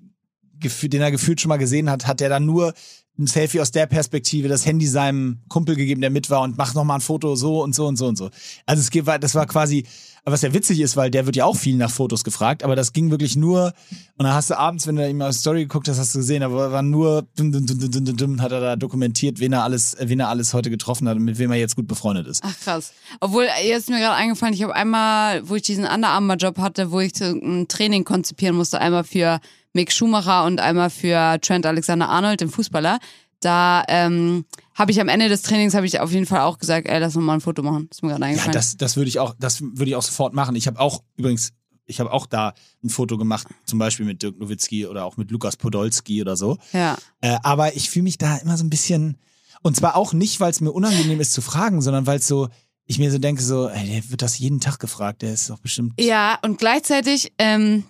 [0.53, 2.75] den er gefühlt schon mal gesehen hat, hat der dann nur
[3.19, 6.75] ein Selfie aus der Perspektive, das Handy seinem Kumpel gegeben, der mit war und macht
[6.75, 8.31] nochmal ein Foto so und so und so und so.
[8.67, 9.85] Also es geht, das war quasi,
[10.25, 12.93] was ja witzig ist, weil der wird ja auch viel nach Fotos gefragt, aber das
[12.93, 13.73] ging wirklich nur,
[14.19, 16.43] und dann hast du abends, wenn du ihm aus Story geguckt hast, hast du gesehen,
[16.43, 19.63] aber war nur, dum, dum, dum, dum, dum, dum, hat er da dokumentiert, wen er
[19.63, 22.43] alles, wen er alles heute getroffen hat und mit wem er jetzt gut befreundet ist.
[22.45, 22.93] Ach krass.
[23.21, 27.01] Obwohl, jetzt ist mir gerade eingefallen, ich habe einmal, wo ich diesen Underarmour-Job hatte, wo
[27.01, 29.41] ich ein Training konzipieren musste, einmal für
[29.77, 32.99] Mick Schumacher und einmal für Trent Alexander-Arnold, den Fußballer.
[33.41, 36.89] Da ähm, habe ich am Ende des Trainings habe ich auf jeden Fall auch gesagt,
[36.89, 37.87] ey, lass uns mal ein Foto machen.
[37.91, 38.53] ist mir gerade Ja, eingefallen.
[38.53, 40.57] das, das würde ich auch, das würde ich auch sofort machen.
[40.57, 41.53] Ich habe auch übrigens,
[41.85, 45.31] ich habe auch da ein Foto gemacht, zum Beispiel mit Dirk Nowitzki oder auch mit
[45.31, 46.57] Lukas Podolski oder so.
[46.73, 46.97] ja.
[47.21, 49.19] Äh, aber ich fühle mich da immer so ein bisschen,
[49.63, 52.49] und zwar auch nicht, weil es mir unangenehm ist zu fragen, sondern weil es so,
[52.87, 55.59] ich mir so denke, so, ey, der wird das jeden Tag gefragt, der ist doch
[55.59, 55.93] bestimmt.
[56.01, 57.85] Ja, und gleichzeitig, ähm,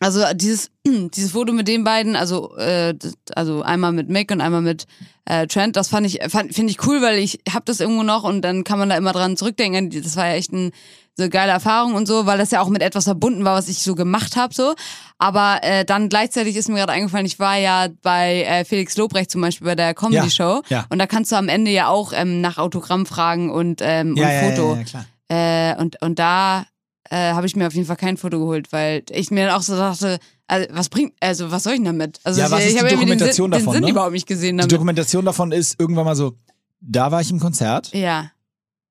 [0.00, 2.94] also dieses, dieses Foto mit den beiden, also, äh,
[3.34, 4.86] also einmal mit Mick und einmal mit
[5.24, 8.24] äh, Trent, das fand ich, fand, finde ich cool, weil ich hab das irgendwo noch
[8.24, 9.90] und dann kann man da immer dran zurückdenken.
[10.02, 10.72] Das war ja echt ein,
[11.16, 13.68] so eine geile Erfahrung und so, weil das ja auch mit etwas verbunden war, was
[13.68, 14.74] ich so gemacht habe, so.
[15.18, 19.30] Aber äh, dann gleichzeitig ist mir gerade eingefallen, ich war ja bei äh, Felix Lobrecht
[19.30, 20.86] zum Beispiel bei der Comedy Show ja.
[20.88, 24.24] und da kannst du am Ende ja auch ähm, nach Autogramm fragen und, ähm, ja,
[24.24, 24.72] und ja, Foto.
[24.72, 25.06] Ja, ja, klar.
[25.28, 26.64] Äh, und, und da
[27.10, 29.62] äh, habe ich mir auf jeden Fall kein Foto geholt, weil ich mir dann auch
[29.62, 32.20] so dachte, also was bringt, also was soll ich denn damit?
[32.24, 33.90] Also Ja, ich, was ist ich die habe irgendwie den, Dokumentation davon, den Sinn ne?
[33.90, 34.72] überhaupt nicht gesehen Die damit.
[34.72, 36.36] Dokumentation davon ist irgendwann mal so,
[36.80, 38.30] da war ich im Konzert ja,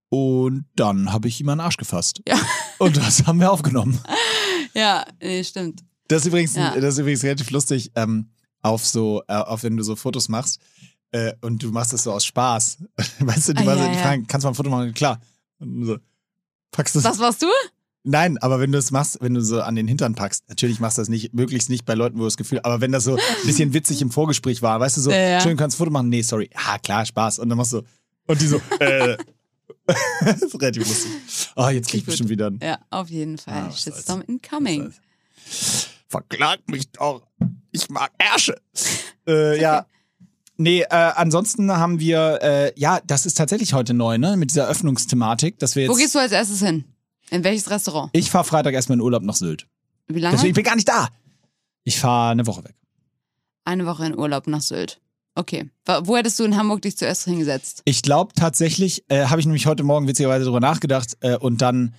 [0.09, 2.22] und dann habe ich ihm den Arsch gefasst.
[2.28, 2.36] Ja.
[2.80, 3.99] Und das haben wir aufgenommen.
[4.74, 5.84] ja, nee, stimmt.
[6.07, 6.74] Das ist übrigens, Ja.
[6.76, 8.30] das ist übrigens relativ lustig, ähm,
[8.62, 10.59] auf so, äh, auf wenn du so Fotos machst
[11.12, 12.80] äh, und du machst das so aus Spaß.
[13.20, 14.01] weißt du, die, Ah, so, ja, die ja.
[14.01, 14.93] fragen, kannst du mal ein Foto machen?
[14.93, 15.22] Klar.
[15.59, 15.97] Und so,
[16.72, 17.47] Packst du Was machst du?
[18.03, 20.97] Nein, aber wenn du es machst, wenn du so an den Hintern packst, natürlich machst
[20.97, 23.15] du das nicht, möglichst nicht bei Leuten, wo du das Gefühl, aber wenn das so
[23.15, 25.41] ein bisschen witzig im Vorgespräch war, weißt du so, Ja, ja.
[25.41, 26.09] schön, kannst du ein Foto machen?
[26.09, 26.49] Nee, sorry.
[26.55, 27.39] Ah, klar, Spaß.
[27.39, 27.81] Und dann machst du,
[28.27, 29.17] und die so, äh.
[30.25, 31.11] das ist relativ lustig.
[31.55, 32.59] Oh, jetzt krieg ich bestimmt wieder einen.
[32.61, 33.65] Ja, auf jeden Fall.
[33.67, 34.93] Ah, Shitstorm incoming.
[36.07, 37.23] Verklagt mich doch.
[37.71, 38.55] Ich mag Ärsche.
[39.27, 39.85] äh, ja.
[40.57, 44.37] Nee, äh, ansonsten haben wir, äh, ja, das ist tatsächlich heute neu, ne?
[44.37, 45.91] Mit dieser Öffnungsthematik, dass wir jetzt.
[45.91, 46.83] Wo gehst du als erstes hin?
[47.32, 48.09] In welches Restaurant?
[48.13, 49.65] ich fahre Freitag erstmal in Urlaub nach Sylt.
[50.07, 50.36] Wie lange?
[50.36, 51.07] Deswegen ich bin gar nicht da.
[51.84, 52.75] Ich fahre eine Woche weg.
[53.65, 54.99] Eine Woche in Urlaub nach Sylt.
[55.34, 55.69] Okay.
[56.03, 57.82] Wo hättest du in Hamburg dich zuerst hingesetzt?
[57.86, 61.95] Ich glaube tatsächlich, äh, habe ich nämlich heute Morgen witzigerweise drüber nachgedacht äh, und dann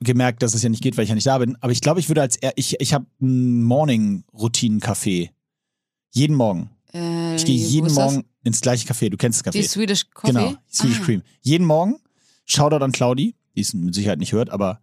[0.00, 1.56] gemerkt, dass es ja nicht geht, weil ich ja nicht da bin.
[1.60, 5.30] Aber ich glaube, ich würde als er ich ich habe einen Morning-Routinen-Café.
[6.10, 6.70] Jeden Morgen.
[6.94, 8.12] Äh, Ich gehe jeden ist das?
[8.12, 9.10] Morgen ins gleiche Café.
[9.10, 9.58] Du kennst das Café.
[9.58, 10.32] Die Swedish Coffee?
[10.32, 11.04] Genau, Swedish ah.
[11.04, 11.22] Cream.
[11.42, 11.96] Jeden Morgen.
[12.44, 14.80] Shoutout an Claudi, die es mit Sicherheit nicht hört, aber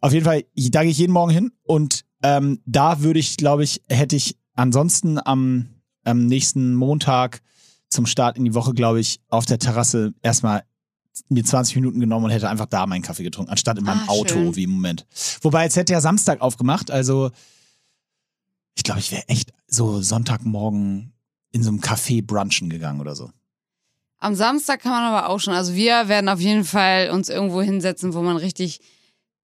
[0.00, 3.64] auf jeden Fall, da gehe ich jeden Morgen hin und ähm, da würde ich, glaube
[3.64, 5.68] ich, hätte ich ansonsten am,
[6.04, 7.42] am nächsten Montag
[7.88, 10.62] zum Start in die Woche, glaube ich, auf der Terrasse erstmal
[11.28, 14.08] mir 20 Minuten genommen und hätte einfach da meinen Kaffee getrunken, anstatt in meinem Ah,
[14.08, 14.56] Auto, schön.
[14.56, 15.06] wie im Moment.
[15.42, 17.30] Wobei, jetzt hätte ja Samstag aufgemacht, also
[18.76, 21.12] ich glaube, ich wäre echt so Sonntagmorgen
[21.50, 23.30] in so einem Café brunchen gegangen oder so.
[24.20, 25.54] Am Samstag kann man aber auch schon.
[25.54, 28.80] Also wir werden auf jeden Fall uns irgendwo hinsetzen, wo man richtig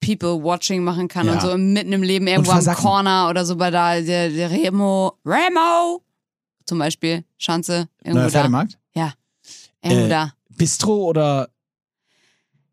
[0.01, 1.35] People-Watching machen kann Ja.
[1.35, 2.64] und so mitten im Leben irgendwo am.
[2.75, 6.03] Corner oder so bei da, der, der Remo, Remo
[6.66, 8.31] zum Beispiel, Schanze, irgendwo Neuer da.
[8.31, 8.79] Pferdemarkt?
[9.83, 10.33] Irgendwo Äh, da.
[10.57, 11.49] Bistro oder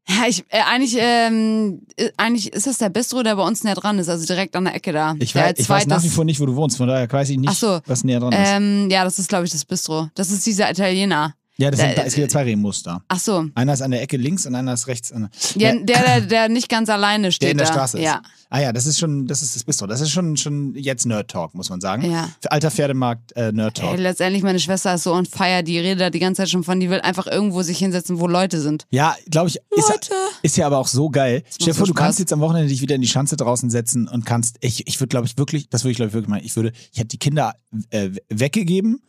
[0.08, 3.76] Ja, ich, äh, eigentlich, ähm, äh, eigentlich ist das der Bistro, der bei uns näher
[3.76, 5.16] dran ist, also direkt an der Ecke da.
[5.20, 7.38] Ich, weiß, ich weiß nach wie vor nicht, wo du wohnst, von daher weiß ich
[7.38, 8.40] nicht, so, was näher dran ist.
[8.50, 10.10] Ähm, ja, das ist, glaube ich, das Bistro.
[10.16, 11.36] Das ist dieser Italiener.
[11.58, 13.02] Ja, das da- sind, da ist wieder zwei Remus da.
[13.08, 13.46] Ach so.
[13.56, 15.12] Einer ist an der Ecke links und einer ist rechts.
[15.12, 15.84] An der, Ja, Ja.
[15.84, 17.44] der, der, der nicht ganz alleine steht.
[17.44, 17.74] der in der da.
[17.74, 18.04] Straße ist.
[18.04, 18.22] Ja,
[18.54, 19.88] Ah ja, das ist schon, das ist das Bistro.
[19.88, 22.12] Das ist schon, schon jetzt Nerd Talk, muss man sagen.
[22.12, 22.30] ja.
[22.50, 23.98] Alter Pferdemarkt äh, Nerd Ey, Talk.
[23.98, 26.78] letztendlich, meine Schwester ist so on fire, die redet da die ganze Zeit schon von,
[26.82, 28.88] die will einfach irgendwo sich hinsetzen, wo Leute sind.
[28.90, 30.12] Ja, glaube ich, ist, ja- Leute!
[30.42, 31.44] ist ja aber auch so geil.
[31.50, 33.70] Stell dir so vor, du kannst jetzt am Wochenende dich wieder in die Schanze draußen
[33.70, 36.30] setzen und kannst, ich, ich würde glaube ich wirklich, das würde ich glaube ich wirklich
[36.30, 37.56] machen, ich würde, ich hätte die Kinder
[37.92, 39.02] äh, weggegeben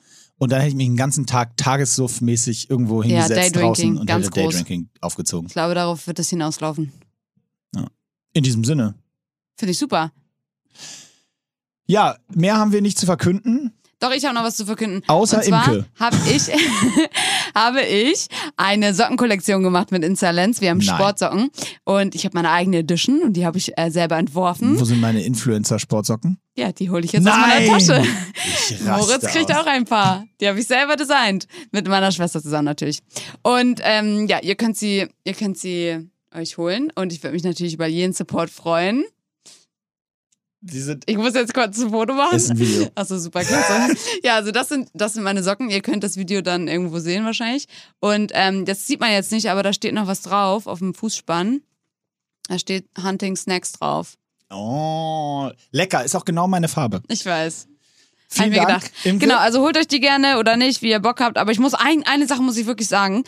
[0.42, 3.62] und dann hätte ich mich den ganzen Tag tagessuff-mäßig irgendwo Ja, hingesetzt Daydrinking,
[3.94, 4.54] draußen und hätte groß.
[4.54, 5.46] Daydrinking aufgezogen.
[5.46, 6.92] Ich glaube, darauf wird es hinauslaufen.
[8.32, 8.94] In diesem Sinne.
[9.56, 10.10] Finde ich super.
[11.86, 13.72] Ja, mehr haben wir nicht zu verkünden.
[14.00, 15.02] Doch, ich habe noch was zu verkünden.
[15.06, 15.86] Außer Und zwar Imke.
[16.00, 16.42] habe ich,
[17.54, 18.26] habe ich
[18.56, 20.60] eine Sockenkollektion gemacht mit Insolence.
[20.60, 20.94] Wir haben Nein.
[20.96, 21.50] Sportsocken
[21.84, 24.78] und ich habe meine eigene Edition und die habe ich äh, selber entworfen.
[24.78, 26.38] Wo sind meine Influencer-Sportsocken?
[26.56, 27.70] Ja, die hole ich jetzt Nein!
[27.70, 28.84] aus meiner Tasche.
[28.84, 29.58] Moritz kriegt aus.
[29.58, 30.24] auch ein paar.
[30.40, 31.46] Die habe ich selber designt.
[31.70, 33.00] Mit meiner Schwester zusammen natürlich.
[33.42, 36.90] Und ähm, ja, ihr könnt sie, ihr könnt sie euch holen.
[36.94, 39.04] Und ich würde mich natürlich über jeden Support freuen.
[40.64, 42.36] Die sind, Ich muss jetzt kurz ein Foto machen.
[42.36, 42.88] ist ein Video.
[42.94, 43.96] Achso, super klasse.
[44.22, 45.70] ja, also das sind, das sind meine Socken.
[45.70, 47.66] Ihr könnt das Video dann irgendwo sehen wahrscheinlich.
[47.98, 50.94] Und ähm, das sieht man jetzt nicht, aber da steht noch was drauf auf dem
[50.94, 51.62] Fußspann.
[52.48, 54.14] Da steht Hunting Snacks drauf.
[54.50, 56.04] Oh, lecker.
[56.04, 57.02] Ist auch genau meine Farbe.
[57.08, 57.66] Ich weiß.
[58.28, 59.20] Vielen Hab Dank.
[59.20, 61.38] Genau, also holt euch die gerne oder nicht, wie ihr Bock habt.
[61.38, 63.24] Aber ich muss ein, eine Sache muss ich wirklich sagen.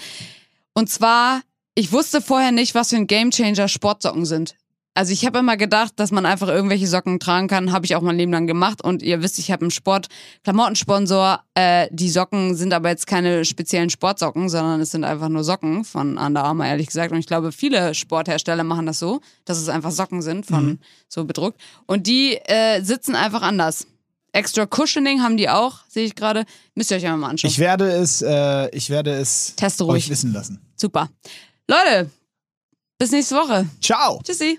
[0.73, 1.43] Und zwar,
[1.75, 4.55] ich wusste vorher nicht, was für ein Gamechanger Sportsocken sind.
[4.97, 7.73] Also ich habe immer gedacht, dass man einfach irgendwelche Socken tragen kann.
[7.73, 8.83] Habe ich auch mein Leben lang gemacht.
[8.85, 11.41] Und ihr wisst, ich habe einen Sport-Klamottensponsor.
[11.55, 15.85] Äh, die Socken sind aber jetzt keine speziellen Sportsocken, sondern es sind einfach nur Socken
[15.85, 17.13] von Under Armour, ehrlich gesagt.
[17.13, 20.79] Und ich glaube, viele Sporthersteller machen das so, dass es einfach Socken sind, von Mhm.
[21.09, 21.61] so bedruckt.
[21.87, 23.87] Und die äh, sitzen einfach anders.
[24.33, 26.45] Extra Cushioning haben die auch, sehe ich gerade.
[26.75, 27.51] Müsst ihr euch einfach mal anschauen.
[27.51, 30.11] Ich werde es, äh, ich werde es Teste euch ruhig.
[30.11, 30.61] wissen lassen.
[30.77, 31.09] Super.
[31.69, 32.11] Leute,
[32.99, 33.67] bis nächste Woche.
[33.81, 34.21] Ciao.
[34.25, 34.59] Tschüssi.